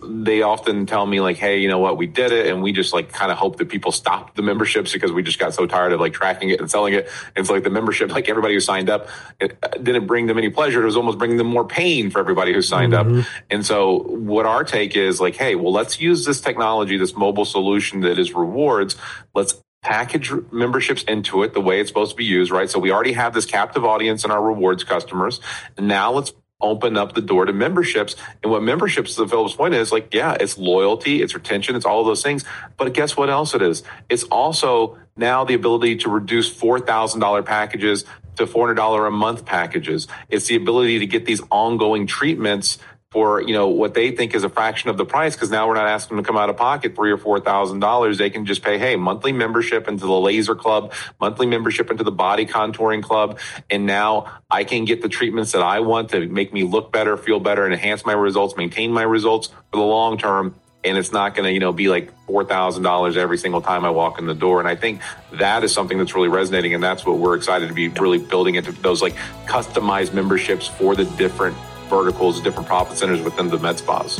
[0.00, 1.96] they often tell me like, Hey, you know what?
[1.96, 2.46] We did it.
[2.46, 5.40] And we just like kind of hope that people stop the memberships because we just
[5.40, 7.08] got so tired of like tracking it and selling it.
[7.34, 9.08] And so like the membership, like everybody who signed up,
[9.40, 10.82] it didn't bring them any pleasure.
[10.82, 13.20] It was almost bringing them more pain for everybody who signed mm-hmm.
[13.20, 13.26] up.
[13.50, 17.44] And so what our take is like, Hey, well, let's use this technology, this mobile
[17.44, 18.94] solution that is rewards.
[19.34, 22.70] Let's package memberships into it the way it's supposed to be used, right?
[22.70, 25.40] So we already have this captive audience in our rewards customers.
[25.76, 28.16] Now let's open up the door to memberships.
[28.42, 32.02] And what memberships, the Phillips point is like, yeah, it's loyalty, it's retention, it's all
[32.04, 32.44] those things.
[32.76, 33.82] But guess what else it is?
[34.08, 38.04] It's also now the ability to reduce $4,000 packages
[38.36, 40.08] to $400 a month packages.
[40.28, 42.78] It's the ability to get these ongoing treatments
[43.10, 45.74] for you know what they think is a fraction of the price because now we're
[45.74, 48.44] not asking them to come out of pocket three or four thousand dollars they can
[48.44, 53.02] just pay hey monthly membership into the laser club monthly membership into the body contouring
[53.02, 53.38] club
[53.70, 57.16] and now i can get the treatments that i want to make me look better
[57.16, 61.10] feel better and enhance my results maintain my results for the long term and it's
[61.12, 64.18] not going to you know be like four thousand dollars every single time I walk
[64.18, 64.60] in the door.
[64.60, 65.00] And I think
[65.32, 68.54] that is something that's really resonating, and that's what we're excited to be really building
[68.54, 69.16] into those like
[69.46, 71.56] customized memberships for the different
[71.88, 74.18] verticals, different profit centers within the med spas.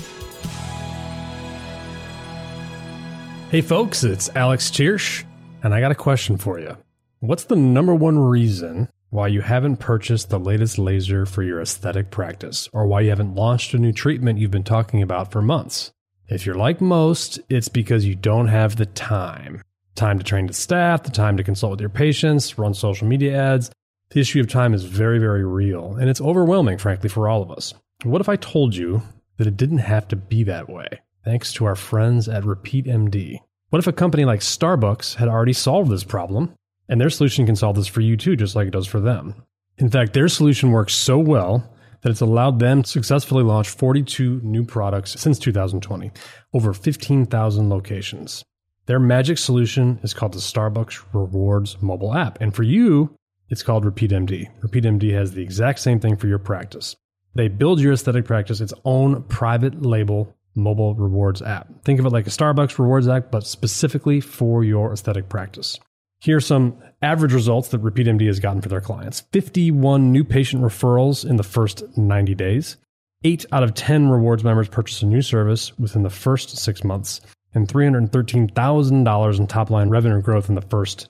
[3.50, 5.24] Hey, folks, it's Alex Tiersch,
[5.62, 6.76] and I got a question for you.
[7.20, 12.10] What's the number one reason why you haven't purchased the latest laser for your aesthetic
[12.10, 15.92] practice, or why you haven't launched a new treatment you've been talking about for months?
[16.28, 19.62] If you're like most, it's because you don't have the time.
[19.94, 23.34] Time to train the staff, the time to consult with your patients, run social media
[23.34, 23.70] ads,
[24.10, 27.50] the issue of time is very, very real, and it's overwhelming, frankly, for all of
[27.50, 27.74] us.
[28.04, 29.02] What if I told you
[29.36, 30.88] that it didn't have to be that way,
[31.24, 33.40] thanks to our friends at Repeat MD?
[33.70, 36.54] What if a company like Starbucks had already solved this problem,
[36.88, 39.34] and their solution can solve this for you too, just like it does for them?
[39.76, 44.40] In fact, their solution works so well that it's allowed them to successfully launch 42
[44.42, 46.10] new products since 2020,
[46.54, 48.44] over 15,000 locations.
[48.86, 52.40] Their magic solution is called the Starbucks Rewards mobile app.
[52.40, 53.14] And for you,
[53.50, 54.48] it's called RepeatMD.
[54.60, 56.96] RepeatMD has the exact same thing for your practice.
[57.34, 61.68] They build your aesthetic practice its own private label mobile rewards app.
[61.84, 65.78] Think of it like a Starbucks rewards app, but specifically for your aesthetic practice.
[66.20, 70.62] Here are some average results that RepeatMD has gotten for their clients 51 new patient
[70.62, 72.76] referrals in the first 90 days.
[73.24, 77.20] Eight out of 10 rewards members purchase a new service within the first six months,
[77.54, 81.08] and $313,000 in top line revenue growth in the first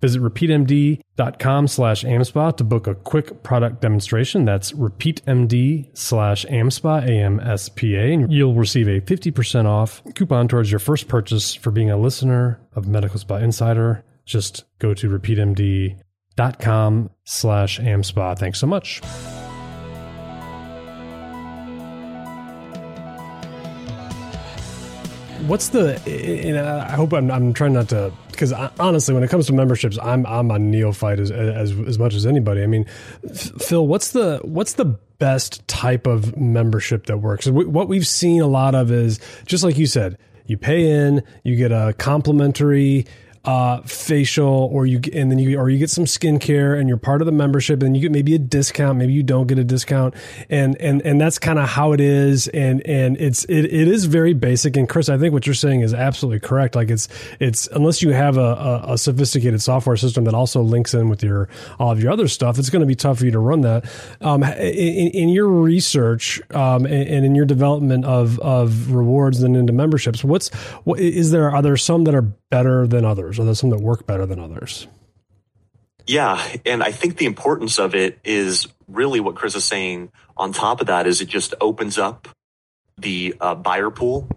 [0.00, 4.44] Visit repeatmd.com slash AmSpa to book a quick product demonstration.
[4.44, 11.08] That's repeatmd slash AmSpa, A-M-S-P-A, and you'll receive a 50% off coupon towards your first
[11.08, 14.04] purchase for being a listener of Medical Spa Insider.
[14.24, 18.38] Just go to repeatmd.com slash AmSpa.
[18.38, 19.00] Thanks so much.
[25.46, 29.46] What's the, and I hope I'm, I'm trying not to because honestly, when it comes
[29.48, 32.62] to memberships, I'm I'm a neophyte as as as much as anybody.
[32.62, 32.84] I mean,
[33.34, 37.48] Phil, what's the what's the best type of membership that works?
[37.48, 41.56] What we've seen a lot of is just like you said, you pay in, you
[41.56, 43.06] get a complimentary
[43.48, 47.22] uh, facial, or you and then you or you get some skincare, and you're part
[47.22, 50.12] of the membership, and you get maybe a discount, maybe you don't get a discount,
[50.50, 54.04] and and and that's kind of how it is, and and it's it, it is
[54.04, 54.76] very basic.
[54.76, 56.76] And Chris, I think what you're saying is absolutely correct.
[56.76, 57.08] Like it's
[57.40, 58.40] it's unless you have a,
[58.84, 62.28] a, a sophisticated software system that also links in with your all of your other
[62.28, 63.90] stuff, it's going to be tough for you to run that.
[64.20, 69.56] Um, in, in, your research um, and, and in your development of of rewards and
[69.56, 70.50] into memberships, what's
[70.84, 71.50] what is there?
[71.50, 73.38] Are there some that are better than others?
[73.38, 74.86] Are there some that work better than others?
[76.06, 76.42] Yeah.
[76.64, 80.10] And I think the importance of it is really what Chris is saying.
[80.36, 82.28] On top of that, is it just opens up
[82.96, 84.28] the uh, buyer pool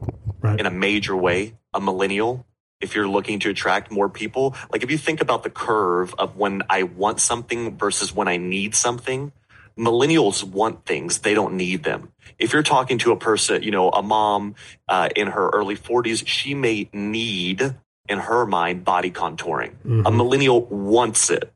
[0.41, 0.60] right.
[0.60, 1.54] in a major way.
[1.74, 2.45] A millennial,
[2.82, 6.36] if you're looking to attract more people, like if you think about the curve of
[6.36, 9.32] when I want something versus when I need something,
[9.78, 12.12] Millennials want things, they don't need them.
[12.38, 14.56] If you're talking to a person, you know, a mom
[14.88, 17.76] uh, in her early 40s, she may need,
[18.10, 19.76] in her mind, body contouring.
[19.86, 20.06] Mm-hmm.
[20.06, 21.52] A millennial wants it.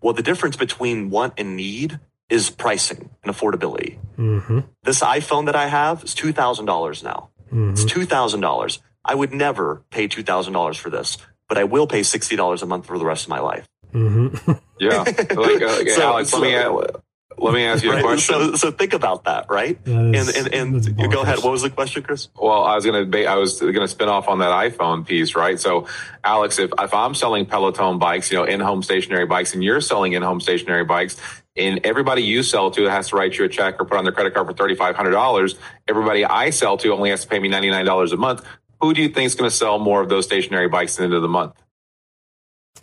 [0.00, 3.98] Well, the difference between want and need is pricing and affordability.
[4.16, 4.60] Mm-hmm.
[4.84, 7.30] This iPhone that I have is $2,000 now.
[7.46, 7.70] Mm-hmm.
[7.70, 8.78] It's $2,000.
[9.04, 12.98] I would never pay $2,000 for this, but I will pay $60 a month for
[12.98, 13.66] the rest of my life.
[13.92, 14.52] Mm-hmm.
[14.78, 15.02] yeah.
[15.02, 17.00] Like, uh, so, Alex, so, let, me,
[17.40, 18.34] let me ask you a question.
[18.34, 19.82] So, so think about that, right?
[19.84, 21.38] That is, and and, and go ahead.
[21.38, 22.28] What was the question, Chris?
[22.36, 25.34] Well, I was going to I was going to spin off on that iPhone piece,
[25.34, 25.58] right?
[25.58, 25.86] So,
[26.22, 30.12] Alex, if if I'm selling Peloton bikes, you know, in-home stationary bikes, and you're selling
[30.12, 31.16] in-home stationary bikes,
[31.56, 34.12] and everybody you sell to has to write you a check or put on their
[34.12, 35.56] credit card for thirty five hundred dollars.
[35.88, 38.44] Everybody I sell to only has to pay me ninety nine dollars a month.
[38.80, 41.04] Who do you think is going to sell more of those stationary bikes at the
[41.04, 41.54] end of the month?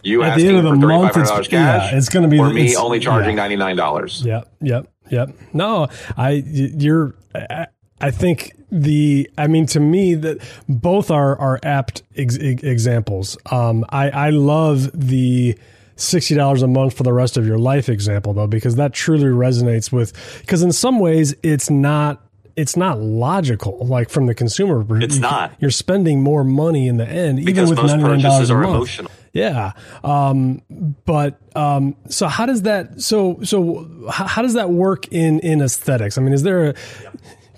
[0.04, 2.54] You at the end of the month, it's, cash, yeah, it's going to be or
[2.54, 4.24] me only charging ninety nine dollars.
[4.24, 5.30] Yep, yep, yep.
[5.54, 7.16] No, I you're.
[7.34, 7.68] I,
[8.00, 10.38] I think the, I mean, to me, that
[10.70, 13.38] both are are apt ex- examples.
[13.52, 15.58] Um, I I love the
[15.96, 19.24] sixty dollars a month for the rest of your life example though, because that truly
[19.26, 20.14] resonates with.
[20.42, 22.24] Because in some ways, it's not
[22.56, 23.84] it's not logical.
[23.84, 25.54] Like from the consumer, it's you, not.
[25.60, 28.68] You're spending more money in the end, because even with ninety nine dollars a month.
[28.68, 29.12] Emotional.
[29.34, 29.74] Yeah.
[30.04, 30.62] Um,
[31.06, 33.02] but um, so how does that?
[33.02, 36.18] So so how, does that work in in aesthetics?
[36.18, 36.74] I mean, is there a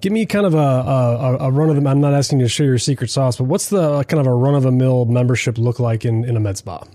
[0.01, 1.89] Give me kind of a, a, a run of the.
[1.89, 4.33] I'm not asking you to share your secret sauce, but what's the kind of a
[4.33, 6.85] run of the mill membership look like in, in a med spa?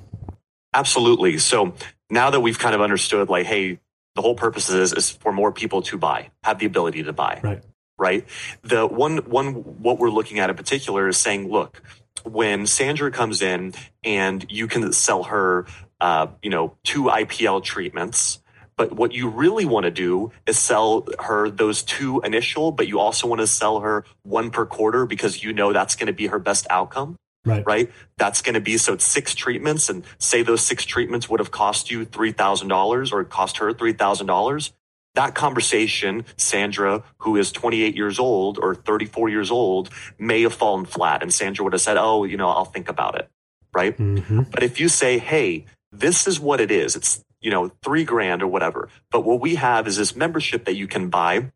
[0.72, 1.36] Absolutely.
[1.36, 1.74] So
[2.08, 3.78] now that we've kind of understood, like, hey,
[4.14, 7.40] the whole purpose is is for more people to buy, have the ability to buy.
[7.42, 7.62] Right
[7.98, 8.26] right?
[8.62, 11.82] The one one what we're looking at in particular is saying, look,
[12.24, 15.66] when Sandra comes in and you can sell her,
[16.00, 18.40] uh, you know, two IPL treatments.
[18.76, 22.98] But what you really want to do is sell her those two initial, but you
[22.98, 26.26] also want to sell her one per quarter because you know that's going to be
[26.26, 27.16] her best outcome.
[27.46, 27.62] Right.
[27.64, 27.92] Right.
[28.16, 31.50] That's going to be so it's six treatments, and say those six treatments would have
[31.50, 34.72] cost you three thousand dollars or cost her three thousand dollars
[35.14, 40.84] that conversation, Sandra, who is 28 years old or 34 years old, may have fallen
[40.84, 41.22] flat.
[41.22, 43.28] And Sandra would have said, Oh, you know, I'll think about it.
[43.72, 43.96] Right.
[43.96, 44.42] Mm-hmm.
[44.50, 48.42] But if you say, Hey, this is what it is, it's, you know, three grand
[48.42, 48.88] or whatever.
[49.10, 51.52] But what we have is this membership that you can buy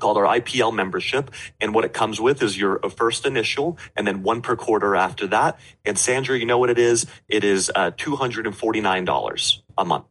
[0.00, 1.30] called our IPL membership.
[1.60, 5.28] And what it comes with is your first initial and then one per quarter after
[5.28, 5.60] that.
[5.84, 7.06] And Sandra, you know what it is?
[7.28, 10.04] It is uh, $249 a month.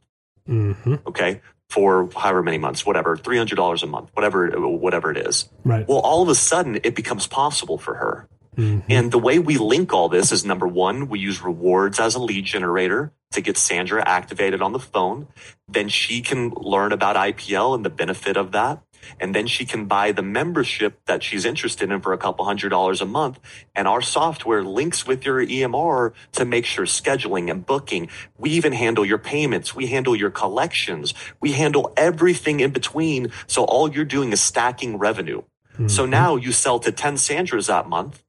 [0.48, 0.96] Mm-hmm.
[1.08, 5.50] Okay for however many months, whatever, three hundred dollars a month, whatever, whatever it is.
[5.64, 5.88] Right.
[5.88, 8.28] Well, all of a sudden, it becomes possible for her.
[8.56, 8.90] Mm-hmm.
[8.90, 12.20] And the way we link all this is number one, we use rewards as a
[12.20, 15.28] lead generator to get Sandra activated on the phone.
[15.68, 18.82] Then she can learn about IPL and the benefit of that
[19.20, 22.70] and then she can buy the membership that she's interested in for a couple hundred
[22.70, 23.40] dollars a month.
[23.76, 28.10] And our software links with your EMR to make sure scheduling and booking.
[28.38, 29.76] We even handle your payments.
[29.76, 31.14] We handle your collections.
[31.40, 33.32] We handle everything in between.
[33.48, 35.44] So all you're doing is stacking revenue.
[35.74, 35.88] Mm-hmm.
[35.88, 38.24] So now you sell to 10 Sandras that month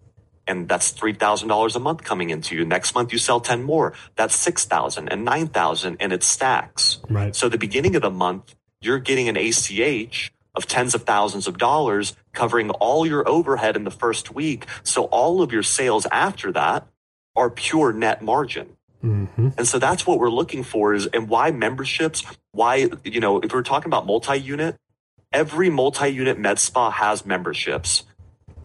[0.46, 2.64] and that's $3,000 a month coming into you.
[2.64, 3.92] Next month you sell 10 more.
[4.14, 6.98] That's 6,000 and 9,000 and it stacks.
[7.08, 7.34] Right.
[7.34, 11.58] So the beginning of the month, you're getting an ACH of tens of thousands of
[11.58, 14.66] dollars covering all your overhead in the first week.
[14.82, 16.86] So all of your sales after that
[17.34, 18.76] are pure net margin.
[19.04, 19.50] Mm-hmm.
[19.58, 23.52] And so that's what we're looking for is, and why memberships, why, you know, if
[23.52, 24.76] we're talking about multi-unit,
[25.32, 28.04] every multi-unit med spa has memberships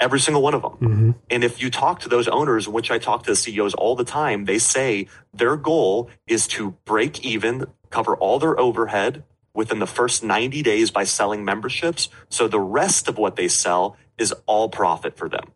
[0.01, 0.71] every single one of them.
[0.71, 1.12] Mm-hmm.
[1.30, 4.04] And if you talk to those owners, which I talk to the CEOs all the
[4.04, 9.23] time, they say their goal is to break even, cover all their overhead,
[9.54, 12.10] within the first 90 days by selling memberships.
[12.30, 15.52] So the rest of what they sell is all profit for them.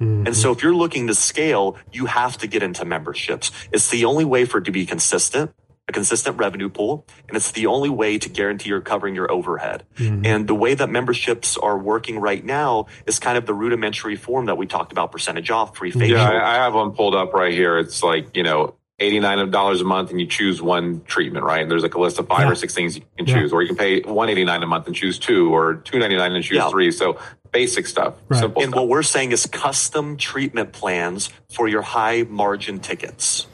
[0.00, 0.26] Mm-hmm.
[0.26, 3.50] And so if you're looking to scale, you have to get into memberships.
[3.72, 5.54] It's the only way for it to be consistent,
[5.88, 7.06] a consistent revenue pool.
[7.28, 9.84] And it's the only way to guarantee you're covering your overhead.
[9.96, 10.26] Mm-hmm.
[10.26, 14.46] And the way that memberships are working right now is kind of the rudimentary form
[14.46, 16.18] that we talked about percentage off, free facial.
[16.18, 17.78] Yeah, I have one pulled up right here.
[17.78, 21.60] It's like, you know, $89 a month and you choose one treatment, right?
[21.60, 22.50] And there's like a list of five yeah.
[22.50, 23.56] or six things you can choose, yeah.
[23.56, 26.70] or you can pay 189 a month and choose two, or 299 and choose yeah.
[26.70, 26.90] three.
[26.90, 27.18] So
[27.50, 28.40] basic stuff, right.
[28.40, 28.80] simple And stuff.
[28.80, 33.46] what we're saying is custom treatment plans for your high margin tickets.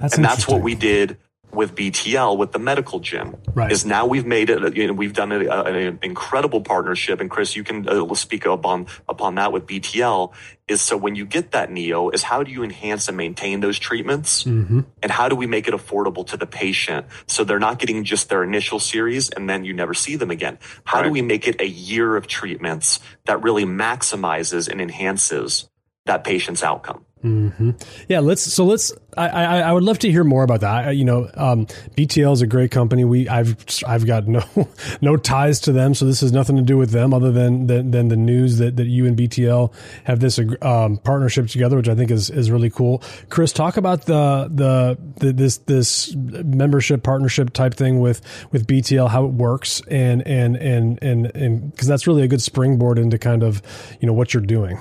[0.00, 1.18] That's and that's what we did
[1.52, 3.72] with BTL with the medical gym Right.
[3.72, 4.76] is now we've made it.
[4.76, 8.44] You know, we've done a, a- an incredible partnership, and Chris, you can uh, speak
[8.46, 10.32] upon upon that with BTL.
[10.68, 13.78] Is so when you get that neo, is how do you enhance and maintain those
[13.78, 14.80] treatments, Mm-hmm.
[15.02, 18.28] and how do we make it affordable to the patient so they're not getting just
[18.28, 20.58] their initial series and then you never see them again?
[20.84, 25.68] How do we make it a year of treatments that really maximizes and enhances
[26.04, 27.04] that patient's outcome?
[27.22, 27.70] Hmm
[28.08, 28.42] Yeah, let's.
[28.42, 28.92] So let's.
[29.16, 30.88] I, I I would love to hear more about that.
[30.88, 33.04] I, you know, um, BTL is a great company.
[33.04, 34.44] We I've I've got no
[35.00, 37.90] no ties to them, so this has nothing to do with them other than than,
[37.90, 39.72] than the news that, that you and BTL
[40.04, 43.02] have this um, partnership together, which I think is is really cool.
[43.30, 48.20] Chris, talk about the the, the this this membership partnership type thing with
[48.52, 52.42] with BTL, how it works, and and and and and because that's really a good
[52.42, 53.60] springboard into kind of
[54.00, 54.78] you know what you're doing.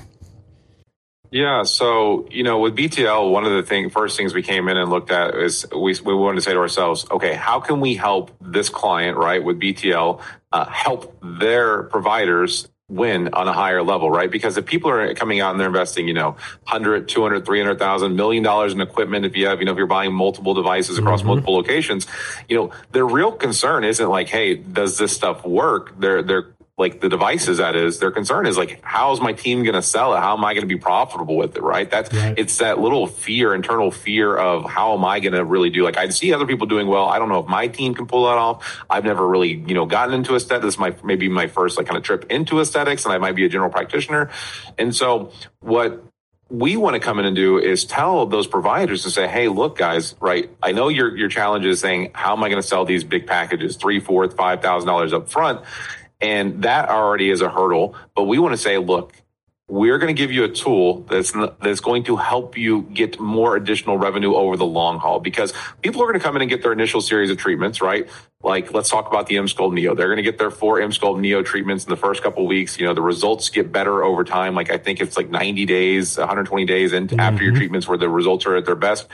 [1.32, 4.78] Yeah, so you know, with BTL, one of the thing, first things we came in
[4.78, 7.96] and looked at is we we wanted to say to ourselves, okay, how can we
[7.96, 10.22] help this client, right, with BTL,
[10.54, 14.32] uh, help their providers win on a higher level, right?
[14.32, 16.32] Because if people are coming out and they're investing, you know,
[16.64, 20.14] 100, 200, 300,000 million dollars in equipment, if you have, you know, if you're buying
[20.14, 22.08] multiple devices across multiple locations,
[22.48, 26.00] you know, their real concern isn't like, hey, does this stuff work?
[26.00, 29.74] They're, they're, like the devices that is their concern is like how's my team going
[29.74, 32.38] to sell it how am i going to be profitable with it right that's Right.
[32.38, 35.98] it's that little fear internal fear of how am i going to really do like
[35.98, 38.38] i see other people doing well i don't know if my team can pull that
[38.38, 41.78] off i've never really you know gotten into aesthetics this is my maybe my first
[41.78, 44.30] like kind of trip into aesthetics and i might be a general practitioner
[44.78, 46.04] and so what
[46.50, 49.78] we want to come in and do is tell those providers to say, hey, look,
[49.78, 50.50] guys, right?
[50.64, 53.28] I know your your challenge is saying, how am I going to sell these big
[53.28, 55.60] packages, three, four, five thousand dollars up front?
[56.20, 57.96] And that already is a hurdle.
[58.16, 59.14] But we want to say, look,
[59.70, 63.58] we're going to give you a tool that's that's going to help you get more
[63.58, 66.62] additional revenue over the long haul because people are going to come in and get
[66.62, 68.10] their initial series of treatments, right?
[68.42, 69.94] Like let's talk about the Emsculpt Neo.
[69.94, 72.80] They're going to get their four Emsculpt Neo treatments in the first couple of weeks.
[72.80, 74.56] You know, the results get better over time.
[74.56, 77.20] Like I think it's like 90 days, 120 days and mm-hmm.
[77.20, 79.10] after your treatments where the results are at their best.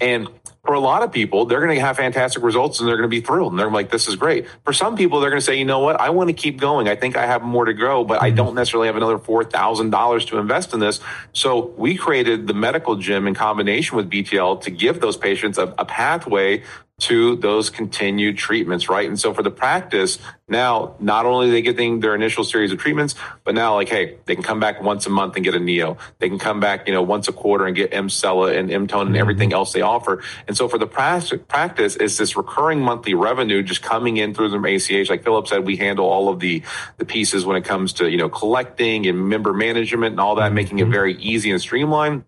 [0.00, 0.28] And
[0.64, 3.16] for a lot of people, they're going to have fantastic results and they're going to
[3.16, 3.52] be thrilled.
[3.52, 4.46] And they're like, this is great.
[4.64, 5.98] For some people, they're going to say, you know what?
[5.98, 6.86] I want to keep going.
[6.86, 8.36] I think I have more to grow, but I mm-hmm.
[8.36, 11.00] don't necessarily have another $4,000 to invest in this.
[11.32, 15.74] So we created the medical gym in combination with BTL to give those patients a,
[15.78, 16.62] a pathway
[17.00, 19.08] to those continued treatments, right?
[19.08, 22.78] And so for the practice, now not only are they getting their initial series of
[22.78, 25.60] treatments, but now like, hey, they can come back once a month and get a
[25.60, 25.96] Neo.
[26.18, 29.16] They can come back, you know, once a quarter and get Emsella and Emtone and
[29.16, 29.56] everything mm-hmm.
[29.56, 30.22] else they offer.
[30.46, 34.50] And so for the prac- practice, is this recurring monthly revenue just coming in through
[34.50, 35.08] their ACH.
[35.08, 36.62] Like Philip said, we handle all of the
[36.98, 40.46] the pieces when it comes to you know collecting and member management and all that,
[40.46, 40.54] mm-hmm.
[40.54, 42.24] making it very easy and streamlined.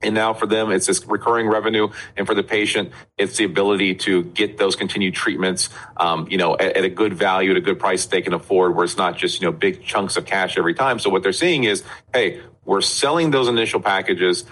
[0.00, 1.88] And now for them, it's this recurring revenue.
[2.16, 6.54] And for the patient, it's the ability to get those continued treatments, um, you know,
[6.54, 9.16] at, at a good value, at a good price they can afford, where it's not
[9.16, 10.98] just, you know, big chunks of cash every time.
[10.98, 11.82] So what they're seeing is,
[12.12, 14.44] hey, we're selling those initial packages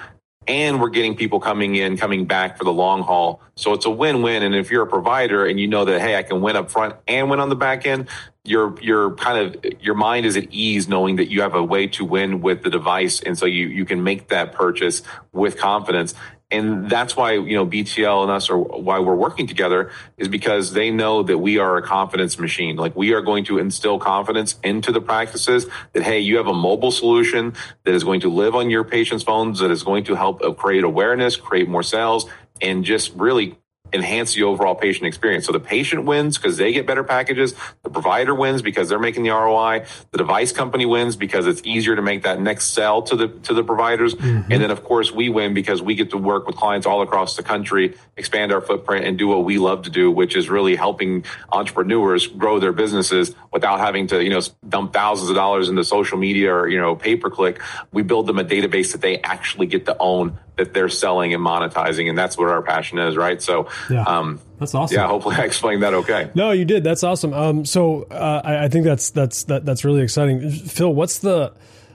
[0.49, 3.41] and we're getting people coming in, coming back for the long haul.
[3.57, 4.43] So it's a win-win.
[4.43, 6.95] And if you're a provider and you know that, hey, I can win up front
[7.07, 8.09] and win on the back end,
[8.47, 11.87] your your kind of your mind is at ease knowing that you have a way
[11.89, 16.15] to win with the device, and so you you can make that purchase with confidence.
[16.49, 20.73] And that's why you know BTL and us are why we're working together is because
[20.73, 22.77] they know that we are a confidence machine.
[22.77, 26.55] Like we are going to instill confidence into the practices that hey, you have a
[26.55, 27.55] mobile solution
[27.85, 30.53] that is going to live on your patients' phones that is going to help uh,
[30.53, 32.27] create awareness, create more sales,
[32.61, 33.59] and just really
[33.93, 35.47] enhance the overall patient experience.
[35.47, 37.55] So the patient wins because they get better packages.
[37.83, 39.87] The provider wins because they're making the ROI.
[40.11, 43.55] The device company wins because it's easier to make that next sell to the to
[43.55, 44.15] the providers.
[44.15, 44.53] Mm-hmm.
[44.53, 47.37] And then of course we win because we get to work with clients all across
[47.37, 50.77] the country, expand our footprint and do what we love to do, which is really
[50.77, 55.85] helping entrepreneurs grow their businesses without having to, you know, dump thousands of dollars into
[55.85, 57.61] social media or, you know, pay per click.
[57.93, 61.43] We build them a database that they actually get to own that they're selling and
[61.45, 62.09] monetizing.
[62.09, 63.41] And that's what our passion is, right?
[63.41, 64.03] So Yeah.
[64.05, 64.97] um That's awesome.
[64.97, 66.31] yeah, hopefully I explained that okay.
[66.35, 66.85] No, you did.
[66.85, 67.33] That's awesome.
[67.33, 70.51] Um, so uh, I, I think that's that's that, that's really exciting.
[70.51, 71.53] Phil, what's the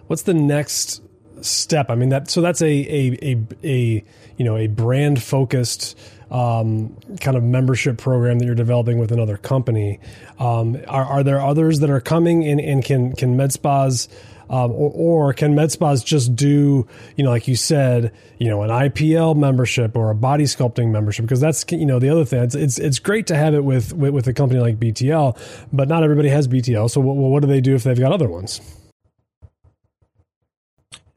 [0.07, 1.01] what's the next
[1.41, 1.89] step?
[1.89, 4.03] I mean that so that's a a a, a
[4.37, 5.97] you know a brand focused
[6.29, 9.99] um, kind of membership program that you're developing with another company.
[10.39, 14.07] Um, are, are there others that are coming and, and can can med spas
[14.51, 18.61] um, or, or can med spas just do you know like you said you know
[18.61, 22.43] an IPL membership or a body sculpting membership because that's you know the other thing
[22.43, 25.37] it's it's, it's great to have it with, with with a company like BTL
[25.73, 28.29] but not everybody has BTL so what, what do they do if they've got other
[28.29, 28.61] ones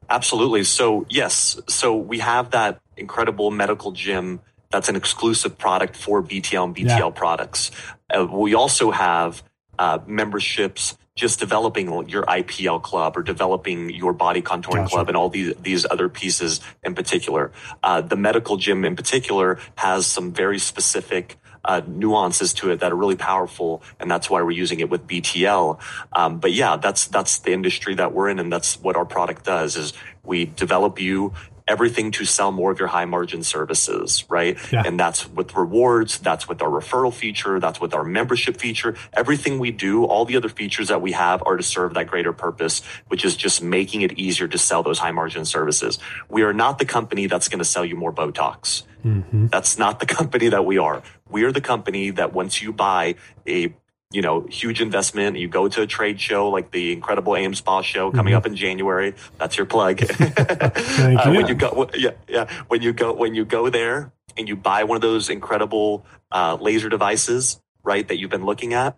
[0.09, 0.63] Absolutely.
[0.63, 4.39] So yes, so we have that incredible medical gym
[4.71, 7.09] That's an exclusive product for BTL and BTL yeah.
[7.09, 7.71] products.
[8.13, 9.43] Uh, we also have
[9.79, 14.89] uh, memberships just developing your IPL club or developing your body contouring gotcha.
[14.89, 17.53] club and all these these other pieces in particular.
[17.81, 22.91] Uh, the medical gym in particular has some very specific uh, nuances to it that
[22.91, 25.79] are really powerful, and that's why we're using it with BTL.
[26.11, 29.45] Um, but yeah, that's that's the industry that we're in, and that's what our product
[29.45, 29.77] does.
[29.77, 29.93] Is
[30.25, 31.31] we develop you
[31.67, 34.57] everything to sell more of your high margin services, right?
[34.71, 34.83] Yeah.
[34.85, 38.95] And that's with rewards, that's with our referral feature, that's with our membership feature.
[39.13, 42.33] Everything we do, all the other features that we have are to serve that greater
[42.33, 45.97] purpose, which is just making it easier to sell those high margin services.
[46.29, 48.83] We are not the company that's going to sell you more Botox.
[49.03, 49.47] Mm-hmm.
[49.47, 51.01] That's not the company that we are.
[51.29, 53.15] We are the company that once you buy
[53.47, 53.73] a
[54.15, 55.37] you know, huge investment.
[55.37, 58.37] You go to a trade show like the incredible AmSpa show coming mm-hmm.
[58.37, 59.13] up in January.
[59.37, 60.01] That's your plug.
[60.21, 61.31] uh, you.
[61.31, 62.49] When you go, yeah, yeah.
[62.69, 66.57] When you go, when you go there and you buy one of those incredible uh,
[66.61, 68.97] laser devices, right, that you've been looking at,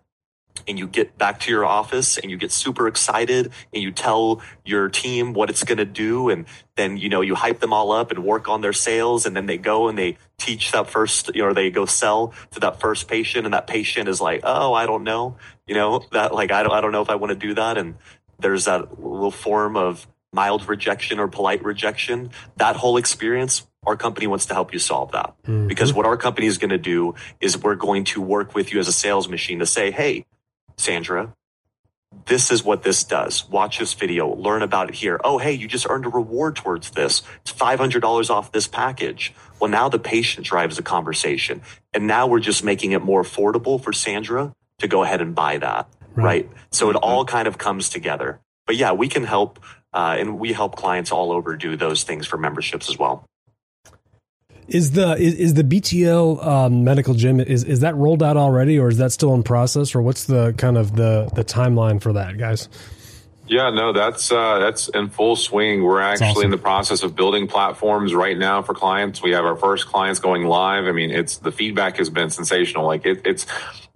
[0.66, 4.42] and you get back to your office and you get super excited and you tell
[4.64, 6.46] your team what it's going to do and
[6.76, 9.46] then you know you hype them all up and work on their sales and then
[9.46, 13.08] they go and they teach that first you know they go sell to that first
[13.08, 15.36] patient and that patient is like oh i don't know
[15.66, 17.76] you know that like i don't i don't know if i want to do that
[17.76, 17.96] and
[18.38, 24.26] there's that little form of mild rejection or polite rejection that whole experience our company
[24.26, 25.66] wants to help you solve that mm-hmm.
[25.66, 28.78] because what our company is going to do is we're going to work with you
[28.78, 30.24] as a sales machine to say hey
[30.78, 31.34] Sandra,
[32.26, 33.48] this is what this does.
[33.48, 35.20] Watch this video, learn about it here.
[35.24, 37.22] Oh, hey, you just earned a reward towards this.
[37.42, 39.34] It's $500 off this package.
[39.60, 41.60] Well, now the patient drives the conversation.
[41.92, 45.58] And now we're just making it more affordable for Sandra to go ahead and buy
[45.58, 45.88] that.
[46.14, 46.24] Right.
[46.24, 46.50] right?
[46.70, 48.40] So it all kind of comes together.
[48.66, 49.58] But yeah, we can help,
[49.92, 53.24] uh, and we help clients all over do those things for memberships as well.
[54.68, 58.78] Is the is, is the BTL um, medical gym is is that rolled out already,
[58.78, 62.12] or is that still in process, or what's the kind of the the timeline for
[62.12, 62.68] that, guys?
[63.48, 65.82] Yeah, no, that's uh, that's in full swing.
[65.82, 66.44] We're actually awesome.
[66.44, 69.22] in the process of building platforms right now for clients.
[69.22, 70.84] We have our first clients going live.
[70.84, 72.86] I mean, it's the feedback has been sensational.
[72.86, 73.46] Like it, it's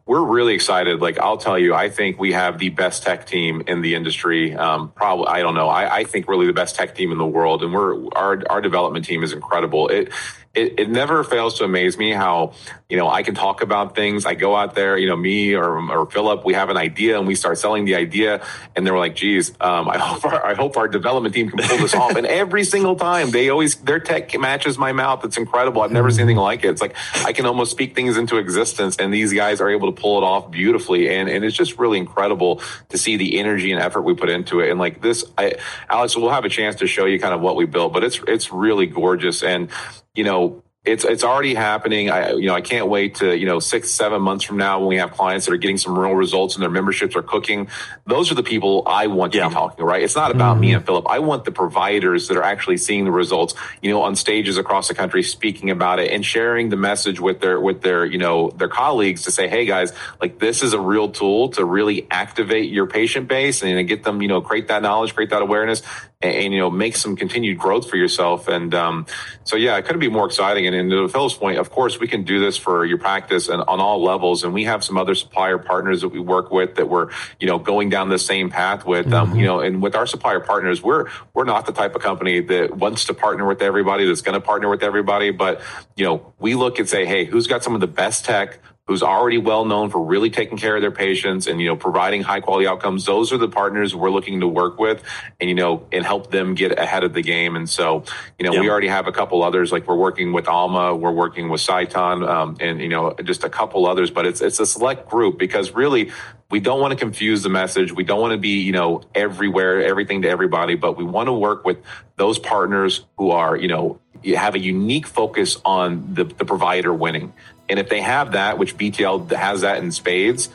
[0.06, 1.00] we're really excited.
[1.00, 4.54] Like I'll tell you, I think we have the best tech team in the industry.
[4.54, 5.68] Um, probably, I don't know.
[5.68, 8.60] I, I, think really the best tech team in the world, and we're our our
[8.60, 9.88] development team is incredible.
[9.88, 10.12] It
[10.54, 12.52] it, it never fails to amaze me how
[12.90, 14.26] you know I can talk about things.
[14.26, 17.26] I go out there, you know, me or or Philip, we have an idea and
[17.26, 18.44] we start selling the idea,
[18.76, 21.78] and they're like, "Geez, um, I hope our, I hope our development team can pull
[21.78, 25.24] this off." And every single time, they always their tech matches my mouth.
[25.24, 25.80] It's incredible.
[25.80, 26.68] I've never seen anything like it.
[26.68, 29.98] It's like I can almost speak things into existence, and these guys are able to
[29.98, 31.08] pull it off beautifully.
[31.08, 34.60] And and it's just really incredible to see the energy and effort we put into
[34.60, 34.70] it.
[34.70, 35.54] And like this, I,
[35.88, 38.20] Alex, we'll have a chance to show you kind of what we built, but it's
[38.28, 39.70] it's really gorgeous and
[40.14, 42.10] you know, it's it's already happening.
[42.10, 44.88] I you know I can't wait to you know six seven months from now when
[44.88, 47.68] we have clients that are getting some real results and their memberships are cooking.
[48.04, 49.44] Those are the people I want yeah.
[49.44, 49.76] to be talking.
[49.76, 50.02] To, right?
[50.02, 50.60] It's not about mm-hmm.
[50.60, 51.06] me and Philip.
[51.08, 53.54] I want the providers that are actually seeing the results.
[53.80, 57.40] You know, on stages across the country speaking about it and sharing the message with
[57.40, 60.80] their with their you know their colleagues to say, hey guys, like this is a
[60.80, 64.82] real tool to really activate your patient base and get them you know create that
[64.82, 65.82] knowledge, create that awareness,
[66.22, 68.48] and, and, you know make some continued growth for yourself.
[68.48, 69.06] And um,
[69.44, 70.66] so yeah, it couldn't be more exciting.
[70.66, 73.62] And, and to Phil's point, of course, we can do this for your practice and
[73.62, 74.44] on all levels.
[74.44, 77.10] And we have some other supplier partners that we work with that we're
[77.40, 79.12] you know going down the same path with.
[79.12, 79.32] Um, mm-hmm.
[79.32, 82.40] Um, you know, and with our supplier partners, we're we're not the type of company
[82.40, 84.06] that wants to partner with everybody.
[84.06, 85.30] That's going to partner with everybody.
[85.30, 85.60] But
[85.96, 88.58] you know, we look and say, hey, who's got some of the best tech?
[88.92, 92.22] Who's already well known for really taking care of their patients and you know providing
[92.22, 95.02] high quality outcomes those are the partners we're looking to work with
[95.40, 98.04] and you know and help them get ahead of the game and so
[98.38, 101.48] you know we already have a couple others like we're working with alma we're working
[101.48, 105.08] with Sciton, um, and you know just a couple others but it's it's a select
[105.08, 106.12] group because really
[106.52, 107.92] we don't want to confuse the message.
[107.92, 111.32] We don't want to be, you know, everywhere, everything to everybody, but we want to
[111.32, 111.78] work with
[112.16, 117.32] those partners who are, you know, have a unique focus on the, the provider winning.
[117.68, 120.48] And if they have that, which BTL has that in spades,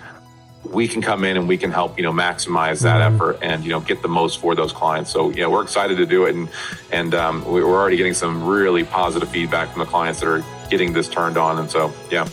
[0.63, 3.15] we can come in and we can help you know maximize that mm-hmm.
[3.15, 5.97] effort and you know get the most for those clients so you know we're excited
[5.97, 6.49] to do it and
[6.91, 10.93] and um, we're already getting some really positive feedback from the clients that are getting
[10.93, 12.28] this turned on and so yeah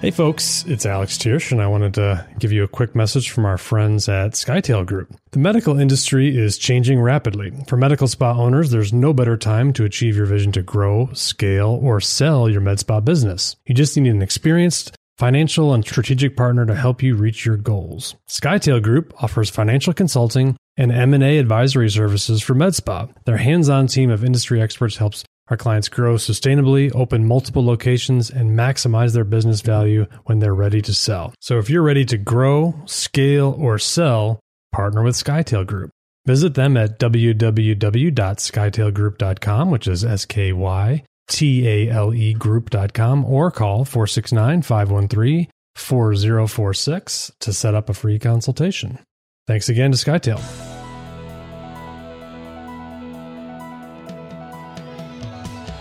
[0.00, 3.44] Hey folks, it's Alex Tiersch, and I wanted to give you a quick message from
[3.44, 5.14] our friends at Skytale Group.
[5.32, 7.52] The medical industry is changing rapidly.
[7.68, 11.78] For medical spa owners, there's no better time to achieve your vision to grow, scale,
[11.82, 13.56] or sell your med spa business.
[13.66, 18.16] You just need an experienced, financial, and strategic partner to help you reach your goals.
[18.26, 23.12] Skytale Group offers financial consulting and M&A advisory services for MedSpa.
[23.26, 28.56] Their hands-on team of industry experts helps our clients grow sustainably, open multiple locations, and
[28.56, 31.34] maximize their business value when they're ready to sell.
[31.40, 34.40] So if you're ready to grow, scale, or sell,
[34.72, 35.90] partner with Skytale Group.
[36.26, 43.50] Visit them at www.skytalegroup.com, which is S K Y T A L E group.com, or
[43.50, 48.98] call 469 513 4046 to set up a free consultation.
[49.46, 50.69] Thanks again to Skytale.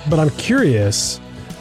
[0.10, 1.20] But I'm curious,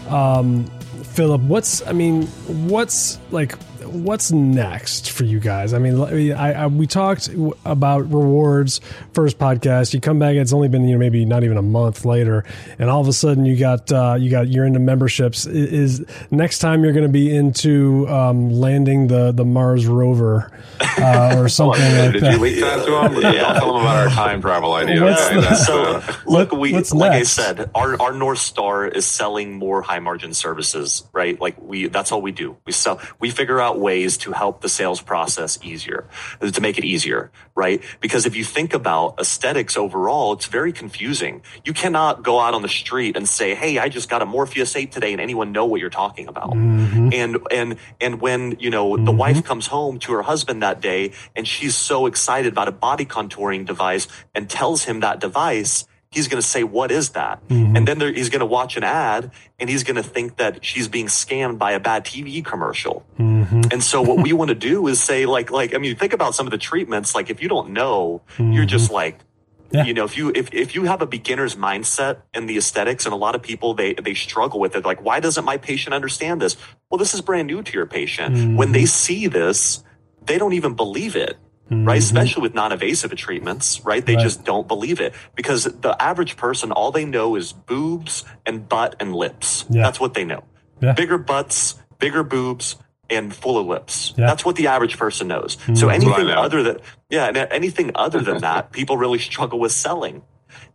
[0.08, 0.64] um,
[1.02, 2.22] Philip, what's, I mean,
[2.68, 3.56] what's like,
[3.88, 5.72] what's next for you guys?
[5.74, 6.00] I mean,
[6.32, 7.28] I, I, we talked
[7.64, 8.80] about rewards
[9.12, 9.92] first podcast.
[9.94, 12.44] You come back, it's only been you know maybe not even a month later,
[12.78, 15.46] and all of a sudden you got uh, you got you're into memberships.
[15.46, 20.50] Is, next time you're going to be into um, landing the the Mars rover
[20.98, 21.80] uh, or something?
[21.82, 22.32] like Did that.
[22.34, 23.34] you leak that to him?
[23.34, 23.44] yeah.
[23.44, 25.02] I'll tell him about our time travel idea.
[25.04, 27.38] What's Okay, the- So look, we what's like next?
[27.38, 31.40] I said, our our north star is selling more high margin services, right?
[31.40, 32.56] Like we that's all we do.
[32.64, 36.06] We sell we figure out ways to help the sales process easier,
[36.40, 37.82] to make it easier, right?
[38.00, 41.42] Because if you think about aesthetics overall, it's very confusing.
[41.64, 44.76] You cannot go out on the street and say, "Hey, I just got a Morpheus
[44.76, 46.50] 8 today," and anyone know what you're talking about.
[46.50, 47.10] Mm-hmm.
[47.12, 51.12] And and and when, you know, the wife comes home to her husband that day
[51.36, 56.28] and she's so excited about a body contouring device and tells him that device, he's
[56.28, 57.46] going to say, What is that?
[57.48, 57.76] Mm-hmm.
[57.76, 60.64] And then there, he's going to watch an ad and he's going to think that
[60.64, 63.04] she's being scammed by a bad TV commercial.
[63.18, 63.62] Mm-hmm.
[63.72, 66.34] And so what we want to do is say, like, like, I mean, think about
[66.34, 67.14] some of the treatments.
[67.14, 69.76] Like, if you don't know, you're just like, Mm-hmm.
[69.76, 69.84] Yeah.
[69.84, 73.12] you know, if you if, if you have a beginner's mindset in the aesthetics, and
[73.12, 76.40] a lot of people they they struggle with it, like, why doesn't my patient understand
[76.40, 76.56] this?
[76.88, 78.34] Well, this is brand new to your patient.
[78.56, 78.72] When Mm-hmm.
[78.72, 79.84] they see this,
[80.24, 81.36] they don't even believe it.
[81.70, 84.04] Right, especially with non-invasive treatments, right?
[84.04, 84.18] They Mm-hmm.
[84.18, 84.22] Right.
[84.24, 88.96] just don't believe it because the average person, all they know is boobs and butt
[89.00, 89.66] and lips.
[89.68, 89.82] Yeah.
[89.82, 90.44] That's what they know.
[90.80, 90.92] Yeah.
[90.92, 92.76] Bigger butts, bigger boobs,
[93.10, 94.14] and fuller lips.
[94.16, 94.26] Yeah.
[94.26, 95.58] That's what the average person knows.
[95.60, 96.40] So That's what I anything know.
[96.40, 96.78] other than
[97.10, 100.22] yeah, and anything other than that, people really struggle with selling.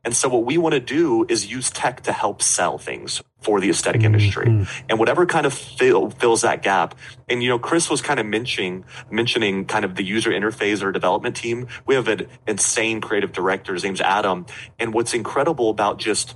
[0.06, 3.60] And so what we want to do is use tech to help sell things for
[3.60, 4.16] the aesthetic Mm-hmm.
[4.16, 6.96] industry and whatever kind of fill, fills that gap.
[7.30, 10.92] And, you know, Chris was kind of mentioning, mentioning kind of the user interface or
[10.92, 11.68] development team.
[11.86, 13.74] We have an insane creative director.
[13.74, 14.46] His name's Adam.
[14.80, 16.36] And what's incredible about just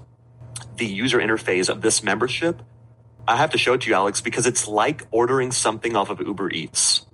[0.78, 2.62] the user interface of this membership,
[3.28, 6.22] I have to show it to you, Alex, because it's like ordering something off of
[6.22, 7.06] Uber Eats.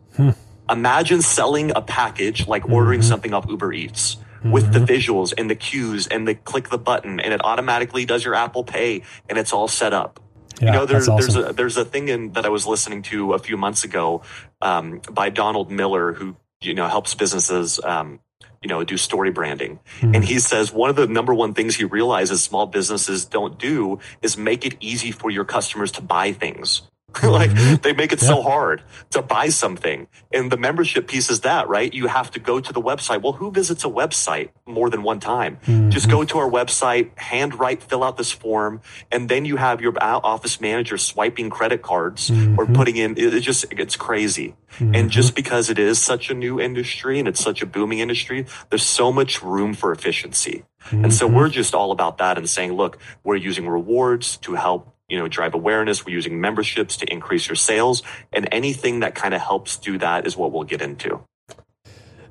[0.69, 5.55] Imagine selling a package like ordering something off Uber Eats with the visuals and the
[5.55, 9.53] cues and the click the button and it automatically does your Apple Pay and it's
[9.53, 10.19] all set up.
[10.59, 13.01] Yeah, you know, there's that's there's a there's a thing in that I was listening
[13.03, 14.21] to a few months ago
[14.61, 18.19] um, by Donald Miller, who you know helps businesses um,
[18.61, 20.13] you know do story branding, Hmm.
[20.13, 23.99] and he says one of the number one things he realizes small businesses don't do
[24.21, 26.83] is make it easy for your customers to buy things.
[27.23, 27.75] like mm-hmm.
[27.81, 30.07] they make it so hard to buy something.
[30.33, 31.93] And the membership piece is that, right?
[31.93, 33.21] You have to go to the website.
[33.21, 35.57] Well, who visits a website more than one time?
[35.65, 35.89] Mm-hmm.
[35.89, 39.93] Just go to our website, handwrite, fill out this form, and then you have your
[40.01, 42.59] office manager swiping credit cards mm-hmm.
[42.59, 44.55] or putting in it, it just it's crazy.
[44.79, 48.47] And just because it is such a new industry and it's such a booming industry,
[48.69, 50.63] there's so much room for efficiency.
[50.91, 54.93] And so we're just all about that and saying, look, we're using rewards to help
[55.13, 58.01] you know drive awareness we're using memberships to increase your sales
[58.35, 61.11] and anything that kind of helps do that is what we'll get into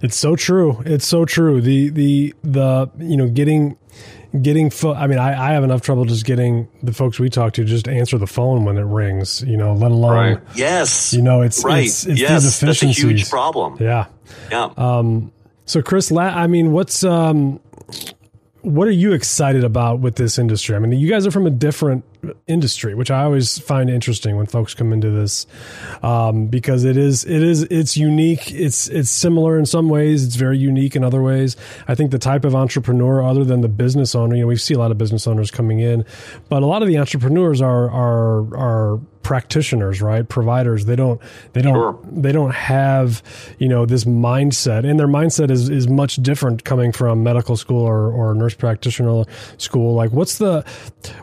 [0.03, 0.83] It's so true.
[0.85, 1.61] It's so true.
[1.61, 3.77] The the the you know getting
[4.41, 7.53] getting fo- I mean I, I have enough trouble just getting the folks we talk
[7.55, 9.43] to just answer the phone when it rings.
[9.47, 10.39] You know, let alone Right.
[10.57, 14.07] yes you know it's right it's, it's yes these that's a huge problem Yeah.
[14.51, 15.31] yeah um
[15.67, 17.61] So Chris, la- I mean, what's um,
[18.63, 20.77] what are you excited about with this industry?
[20.77, 22.05] I mean, you guys are from a different
[22.47, 25.47] industry, which I always find interesting when folks come into this,
[26.03, 28.53] um, because it is it is it's unique.
[28.53, 30.25] It's it's similar in some ways.
[30.25, 31.57] It's very unique in other ways.
[31.89, 34.75] I think the type of entrepreneur, other than the business owner, you know, we see
[34.75, 36.05] a lot of business owners coming in,
[36.49, 40.29] but a lot of the entrepreneurs are are are practitioners, right?
[40.29, 40.85] Providers.
[40.85, 41.21] They don't
[41.53, 41.99] they don't Sure.
[42.11, 43.23] they don't have
[43.59, 44.89] you know this mindset.
[44.89, 49.25] And their mindset is is much different coming from medical school or, or nurse practitioner
[49.59, 49.95] school.
[49.95, 50.65] Like what's the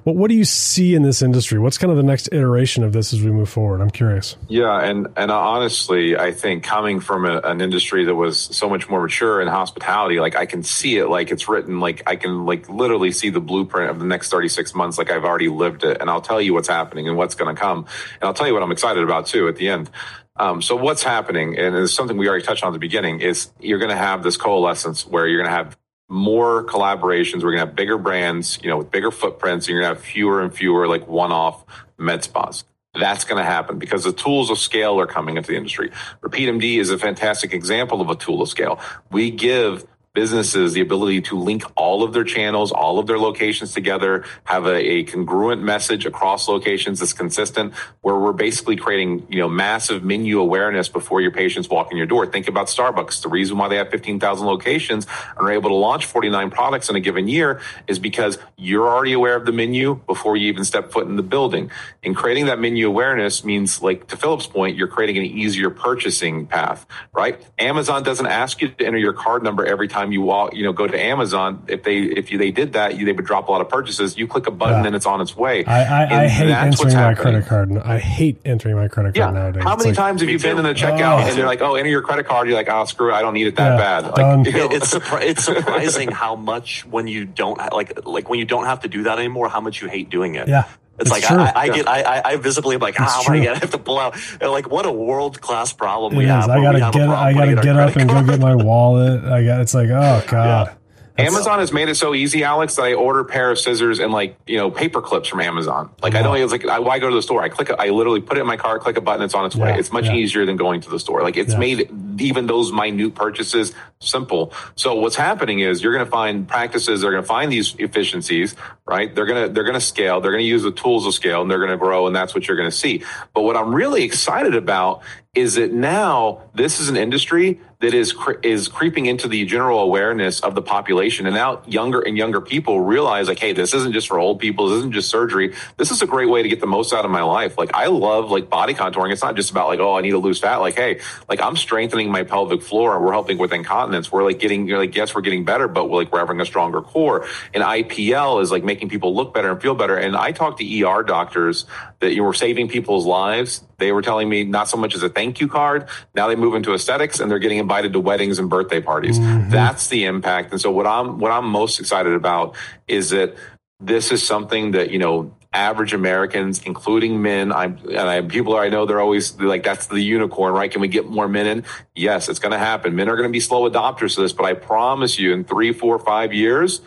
[0.03, 1.59] what what do you see in this industry?
[1.59, 3.81] What's kind of the next iteration of this as we move forward?
[3.81, 4.37] I'm curious.
[4.47, 8.89] Yeah, and and honestly, I think coming from a, an industry that was so much
[8.89, 12.45] more mature in hospitality, like I can see it, like it's written, like I can
[12.45, 15.83] like literally see the blueprint of the next thirty six months, like I've already lived
[15.83, 18.47] it, and I'll tell you what's happening and what's going to come, and I'll tell
[18.47, 19.89] you what I'm excited about too at the end.
[20.35, 23.51] Um, so what's happening, and it's something we already touched on at the beginning, is
[23.59, 25.77] you're going to have this coalescence where you're going to have
[26.07, 27.43] more collaborations.
[27.43, 29.67] We're going to have bigger brands, you know, with bigger footprints.
[29.67, 31.65] And you're going to have fewer and fewer like one-off
[31.97, 32.63] med spas.
[32.93, 35.91] That's going to happen because the tools of scale are coming into the industry.
[36.21, 38.79] RepeatMD is a fantastic example of a tool of scale.
[39.11, 43.73] We give businesses the ability to link all of their channels, all of their locations
[43.73, 49.39] together, have a, a, congruent message across locations that's consistent, where we're basically creating, you
[49.39, 52.25] know, massive menu awareness before your patients walk in your door.
[52.25, 53.21] Think about Starbucks.
[53.21, 55.05] The reason why they have 15,000 locations
[55.37, 59.13] and are able to launch 49 products in a given year is because you're already
[59.13, 61.71] aware of the menu before you even step foot in the building.
[62.03, 66.47] And creating that menu awareness means, like to Philip's point, you're creating an easier purchasing
[66.47, 67.41] path, right?
[67.57, 70.63] Amazon doesn't ask you to enter your card number every time time you walk, you
[70.63, 73.47] know, go to Amazon, if they if you, they did that, you, they would drop
[73.47, 74.17] a lot of purchases.
[74.17, 74.87] You click a button yeah.
[74.87, 75.65] and it's on its way.
[75.65, 77.77] I, I, I hate entering my credit card.
[77.77, 79.31] I hate entering my credit card yeah.
[79.31, 79.63] nowadays.
[79.63, 81.27] How many like, times have you been in the checkout oh.
[81.27, 83.33] and they're like, "Oh, enter your credit card." You're like, "Oh, screw it, I don't
[83.33, 87.07] need it that yeah, bad." Like, you know, it's surpri- it's surprising how much when
[87.07, 89.87] you don't like like when you don't have to do that anymore, how much you
[89.87, 90.47] hate doing it.
[90.47, 90.65] Yeah.
[90.99, 93.59] It's, it's like I, I, get I, I visibly am like how am I gonna
[93.59, 96.29] have to pull out and like what a world class problem it we is.
[96.29, 96.49] have.
[96.49, 99.23] I gotta get I gotta get up and go get my wallet.
[99.23, 100.67] I got it's like oh god.
[100.67, 100.73] Yeah.
[101.19, 104.11] Amazon has made it so easy, Alex, that I order a pair of scissors and
[104.11, 105.89] like you know paper clips from Amazon.
[106.01, 107.41] Like I know it's like I, why go to the store?
[107.41, 109.55] I click, I literally put it in my car, click a button, it's on its
[109.55, 109.77] way.
[109.77, 110.15] It's much yeah.
[110.15, 111.21] easier than going to the store.
[111.21, 111.59] Like it's yeah.
[111.59, 111.89] made
[112.21, 114.53] even those minute purchases simple.
[114.75, 117.01] So what's happening is you're going to find practices.
[117.01, 118.55] They're going to find these efficiencies,
[118.85, 119.13] right?
[119.13, 120.21] They're going to they're going to scale.
[120.21, 122.33] They're going to use the tools of scale, and they're going to grow, and that's
[122.33, 123.03] what you're going to see.
[123.33, 125.01] But what I'm really excited about
[125.35, 129.79] is that now this is an industry that is cre- is creeping into the general
[129.79, 131.25] awareness of the population.
[131.27, 134.67] And now younger and younger people realize like hey this isn't just for old people.
[134.67, 135.53] This isn't just surgery.
[135.77, 137.57] This is a great way to get the most out of my life.
[137.57, 139.13] Like i love like body contouring.
[139.13, 140.57] It's not just about like oh i need to lose fat.
[140.57, 140.99] Like hey
[141.29, 144.11] like i'm strengthening my pelvic floor we're helping with incontinence.
[144.11, 146.45] We're like getting you're like yes we're getting better but we're like we're having a
[146.45, 147.27] stronger core.
[147.53, 149.95] And ipl is like making people look better and feel better.
[149.95, 151.65] And i talk to er doctors
[151.99, 153.63] that you were saving people's lives.
[153.77, 155.87] They were telling me not so much as a thank you card.
[156.15, 159.19] Now they move into aesthetics and they're getting invited to weddings and birthday parties.
[159.19, 159.49] Mm-hmm.
[159.49, 160.51] That's the impact.
[160.51, 162.55] And so what I'm what I'm most excited about
[162.87, 163.35] is that
[163.81, 167.51] this is something that you know average Americans, including men.
[167.51, 170.71] I'm and I, people I know they're always they're like that's the unicorn, right?
[170.71, 171.65] Can we get more men in?
[171.95, 172.95] Yes, it's going to happen.
[172.95, 175.73] Men are going to be slow adopters to this, but I promise you, in three,
[175.73, 176.79] four, five years,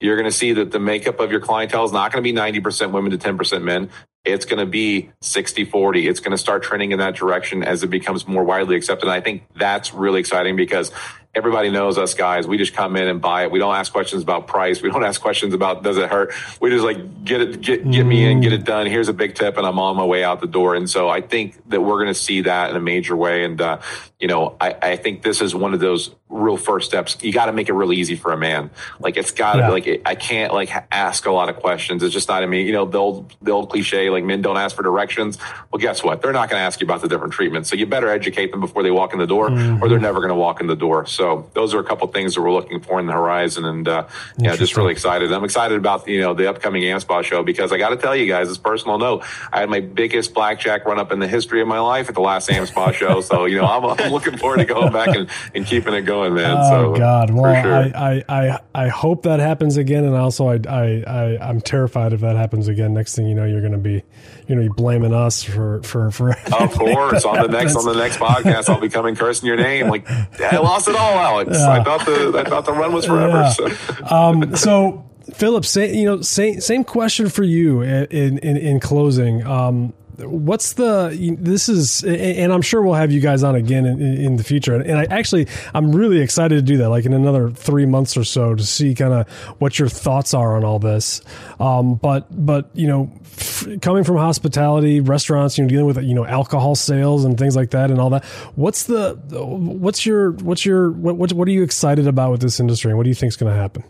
[0.00, 2.36] you're going to see that the makeup of your clientele is not going to be
[2.36, 3.90] 90% women to 10% men
[4.24, 6.08] it's going to be 60 40.
[6.08, 9.06] It's going to start trending in that direction as it becomes more widely accepted.
[9.06, 10.90] And I think that's really exciting because
[11.34, 12.46] everybody knows us guys.
[12.46, 13.50] We just come in and buy it.
[13.50, 14.80] We don't ask questions about price.
[14.82, 16.32] We don't ask questions about does it hurt.
[16.60, 18.86] We just like get it, get get me in, get it done.
[18.86, 20.74] Here's a big tip, and I'm on my way out the door.
[20.74, 23.44] And so I think that we're going to see that in a major way.
[23.44, 23.80] And uh,
[24.24, 27.18] you know, I, I think this is one of those real first steps.
[27.20, 28.70] You got to make it really easy for a man.
[28.98, 29.66] Like it's got to yeah.
[29.66, 32.02] be like I can't like ask a lot of questions.
[32.02, 32.42] It's just not.
[32.42, 35.36] I mean, you know, the old the old cliche like men don't ask for directions.
[35.70, 36.22] Well, guess what?
[36.22, 37.68] They're not going to ask you about the different treatments.
[37.68, 39.84] So you better educate them before they walk in the door, mm-hmm.
[39.84, 41.04] or they're never going to walk in the door.
[41.04, 44.06] So those are a couple things that we're looking for in the horizon, and uh,
[44.38, 45.30] yeah, just really excited.
[45.34, 48.26] I'm excited about you know the upcoming AmSpa show because I got to tell you
[48.26, 49.22] guys, this personal note,
[49.52, 52.22] I had my biggest blackjack run up in the history of my life at the
[52.22, 53.20] last AmSpa show.
[53.20, 56.34] So you know I'm, I'm, looking forward to going back and, and keeping it going,
[56.34, 56.56] man.
[56.58, 57.74] Oh so, God, well sure.
[57.74, 62.12] I, I, I I hope that happens again, and also I I, I I'm terrified
[62.12, 62.94] if that happens again.
[62.94, 64.02] Next thing you know, you're going to be
[64.46, 66.30] you know, you blaming us for for for.
[66.30, 69.88] Of course, on the next on the next podcast, I'll be coming cursing your name.
[69.88, 70.08] Like
[70.40, 71.50] I lost it all, Alex.
[71.54, 71.70] Yeah.
[71.70, 73.32] I thought the I thought the run was forever.
[73.32, 73.48] Yeah.
[73.50, 74.14] So.
[74.14, 79.46] um, so Philip, say, you know, same same question for you in in, in closing.
[79.46, 84.00] Um, what's the this is and i'm sure we'll have you guys on again in,
[84.00, 84.74] in, the future.
[84.74, 88.24] And i actually i'm really excited to do that like in another three months or
[88.24, 89.28] so to see kind of
[89.60, 91.20] what your thoughts are on all this.
[91.58, 96.14] Um, but but you know f- coming from hospitality restaurants you know dealing with you
[96.14, 100.64] know alcohol sales and things like that and all that what's the what's your what's
[100.64, 103.14] your what what, what are you excited about with this industry and what do you
[103.14, 103.84] think is going to happen?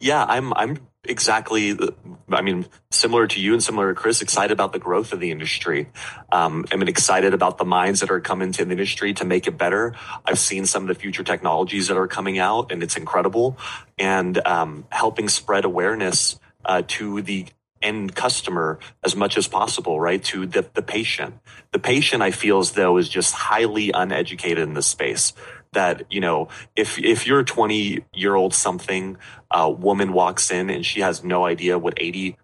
[0.00, 0.78] Yeah, I'm I'm
[1.08, 1.78] exactly.
[2.28, 5.30] I mean, similar to you and similar to Chris, excited about the growth of the
[5.30, 5.88] industry.
[6.30, 9.46] Um, I mean, excited about the minds that are coming to the industry to make
[9.46, 9.94] it better.
[10.24, 13.58] I've seen some of the future technologies that are coming out, and it's incredible.
[13.98, 17.46] And um, helping spread awareness uh, to the
[17.82, 20.22] end customer as much as possible, right?
[20.24, 21.38] To the, the patient.
[21.72, 25.32] The patient, I feel as though, is just highly uneducated in this space
[25.72, 29.16] that you know if if you're a 20 year old something
[29.50, 32.36] uh, woman walks in and she has no idea what 80%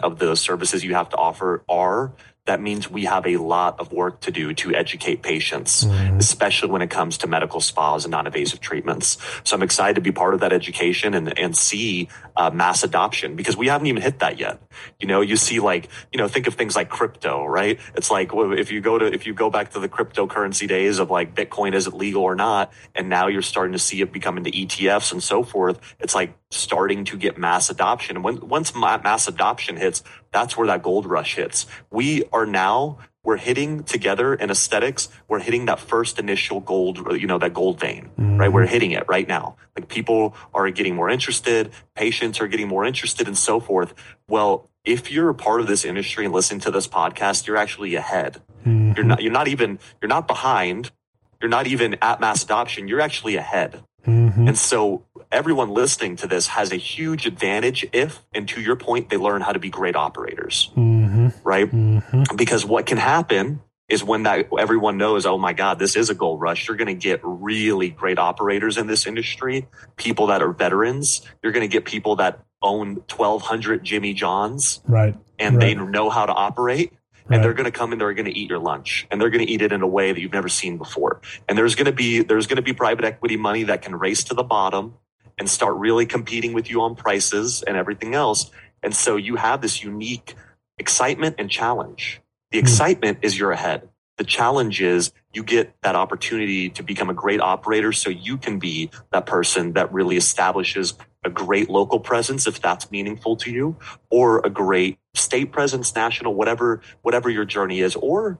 [0.00, 2.12] of the services you have to offer are
[2.46, 6.18] that means we have a lot of work to do to educate patients, mm-hmm.
[6.18, 9.16] especially when it comes to medical spas and non-invasive treatments.
[9.44, 13.34] So I'm excited to be part of that education and, and see uh, mass adoption
[13.34, 14.60] because we haven't even hit that yet.
[15.00, 17.80] You know, you see like, you know, think of things like crypto, right?
[17.94, 21.10] It's like if you go to, if you go back to the cryptocurrency days of
[21.10, 22.72] like Bitcoin, is it legal or not?
[22.94, 25.80] And now you're starting to see it become into ETFs and so forth.
[25.98, 28.16] It's like starting to get mass adoption.
[28.16, 30.02] And when, once mass adoption hits,
[30.34, 31.66] that's where that gold rush hits.
[31.90, 37.26] We are now we're hitting together in aesthetics we're hitting that first initial gold you
[37.26, 38.36] know that gold vein mm-hmm.
[38.36, 42.68] right we're hitting it right now like people are getting more interested patients are getting
[42.68, 43.94] more interested and so forth
[44.28, 47.94] well if you're a part of this industry and listening to this podcast you're actually
[47.94, 48.92] ahead mm-hmm.
[48.94, 50.92] you're not you're not even you're not behind
[51.40, 54.48] you're not even at mass adoption you're actually ahead mm-hmm.
[54.48, 55.02] and so
[55.34, 59.42] everyone listening to this has a huge advantage if, and to your point, they learn
[59.42, 61.28] how to be great operators, mm-hmm.
[61.42, 61.70] right?
[61.70, 62.36] Mm-hmm.
[62.36, 66.14] Because what can happen is when that everyone knows, oh my God, this is a
[66.14, 66.68] gold rush.
[66.68, 69.66] You're going to get really great operators in this industry,
[69.96, 71.20] people that are veterans.
[71.42, 74.80] You're going to get people that own 1200 Jimmy Johns.
[74.86, 75.16] Right.
[75.38, 75.60] And right.
[75.60, 76.92] they know how to operate.
[77.26, 77.36] Right.
[77.36, 79.44] And they're going to come and they're going to eat your lunch and they're going
[79.44, 81.22] to eat it in a way that you've never seen before.
[81.48, 84.24] And there's going to be, there's going to be private equity money that can race
[84.24, 84.94] to the bottom
[85.38, 88.50] and start really competing with you on prices and everything else.
[88.82, 90.34] And so you have this unique
[90.78, 92.20] excitement and challenge.
[92.50, 92.64] The hmm.
[92.64, 93.88] excitement is you're ahead.
[94.16, 98.60] The challenge is you get that opportunity to become a great operator so you can
[98.60, 103.76] be that person that really establishes a great local presence if that's meaningful to you
[104.10, 108.38] or a great state presence national whatever whatever your journey is or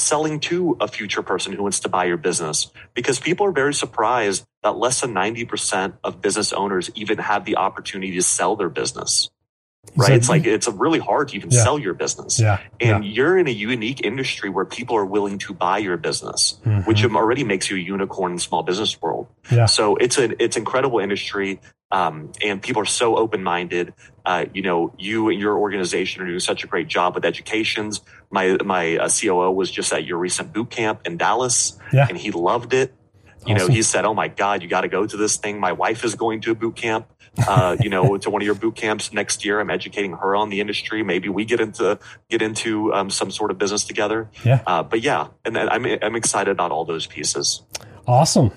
[0.00, 2.70] selling to a future person who wants to buy your business.
[2.94, 7.56] Because people are very surprised that less than 90% of business owners even have the
[7.56, 9.30] opportunity to sell their business
[9.96, 11.62] right it's like it's really hard to even yeah.
[11.62, 12.60] sell your business yeah.
[12.80, 13.10] and yeah.
[13.10, 16.80] you're in a unique industry where people are willing to buy your business mm-hmm.
[16.82, 19.66] which already makes you a unicorn in the small business world yeah.
[19.66, 21.60] so it's an it's incredible industry
[21.92, 23.94] um, and people are so open-minded
[24.26, 28.02] uh, you know you and your organization are doing such a great job with educations
[28.30, 32.06] my my uh, coo was just at your recent boot camp in dallas yeah.
[32.08, 32.94] and he loved it
[33.46, 33.68] you awesome.
[33.68, 36.04] know he said oh my god you got to go to this thing my wife
[36.04, 37.08] is going to a boot camp
[37.48, 39.60] uh, you know, to one of your boot camps next year.
[39.60, 41.02] I'm educating her on the industry.
[41.02, 44.28] Maybe we get into get into um, some sort of business together.
[44.44, 44.62] Yeah.
[44.66, 47.62] Uh, but yeah, and I'm I'm excited about all those pieces.
[48.06, 48.50] Awesome.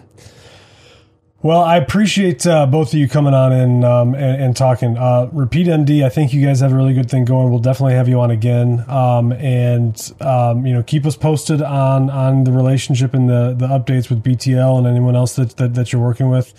[1.43, 4.97] Well, I appreciate uh, both of you coming on and um, and, and, talking.
[4.97, 7.49] Uh, Repeat MD, I think you guys have a really good thing going.
[7.49, 12.09] We'll definitely have you on again, um, and um, you know, keep us posted on
[12.09, 15.91] on the relationship and the the updates with BTL and anyone else that that, that
[15.91, 16.53] you're working with.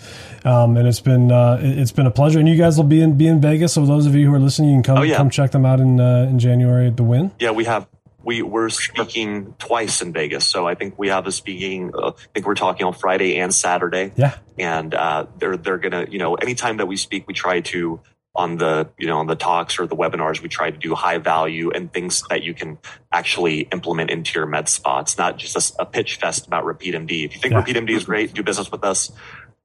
[0.45, 2.37] Um, and it's been uh, it's been a pleasure.
[2.37, 3.73] And you guys will be in be in Vegas.
[3.73, 5.17] So those of you who are listening, you can come oh, yeah.
[5.17, 7.31] come check them out in uh, in January at the Wynn.
[7.39, 7.87] Yeah, we have
[8.25, 10.45] we we're speaking twice in Vegas.
[10.45, 11.91] So I think we have a speaking.
[11.93, 14.11] Uh, I think we're talking on Friday and Saturday.
[14.15, 18.01] Yeah, and uh, they're they're gonna you know anytime that we speak, we try to
[18.35, 21.17] on the you know on the talks or the webinars we try to do high
[21.17, 22.77] value and things that you can
[23.11, 27.25] actually implement into your med spas not just a, a pitch fest about repeat md
[27.25, 27.59] if you think yeah.
[27.59, 29.11] repeat md is great do business with us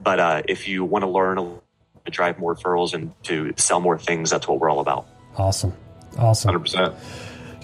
[0.00, 3.98] but uh, if you want to learn to drive more referrals and to sell more
[3.98, 5.72] things that's what we're all about awesome
[6.16, 6.96] awesome 100%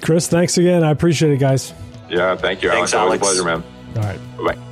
[0.03, 0.85] Chris, thanks again.
[0.85, 1.73] I appreciate it, guys.
[2.09, 2.93] Yeah, thank you, Alex.
[2.93, 3.63] Thanks, Always a pleasure, man.
[3.97, 4.21] All right.
[4.57, 4.63] Bye.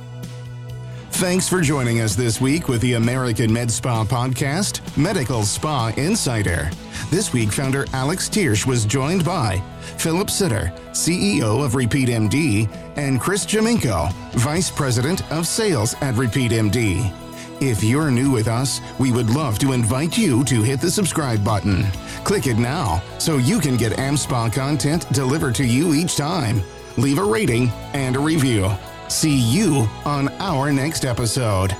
[1.11, 6.69] Thanks for joining us this week with the American Med Spa podcast, Medical Spa Insider.
[7.09, 9.61] This week, founder Alex Tiersch was joined by
[9.97, 16.51] Philip Sitter, CEO of Repeat MD, and Chris Jaminko, Vice President of Sales at Repeat
[16.51, 17.13] MD.
[17.61, 21.43] If you're new with us, we would love to invite you to hit the subscribe
[21.43, 21.83] button.
[22.25, 26.61] Click it now so you can get AmSpa content delivered to you each time.
[26.97, 28.69] Leave a rating and a review.
[29.07, 31.75] See you on our next episode.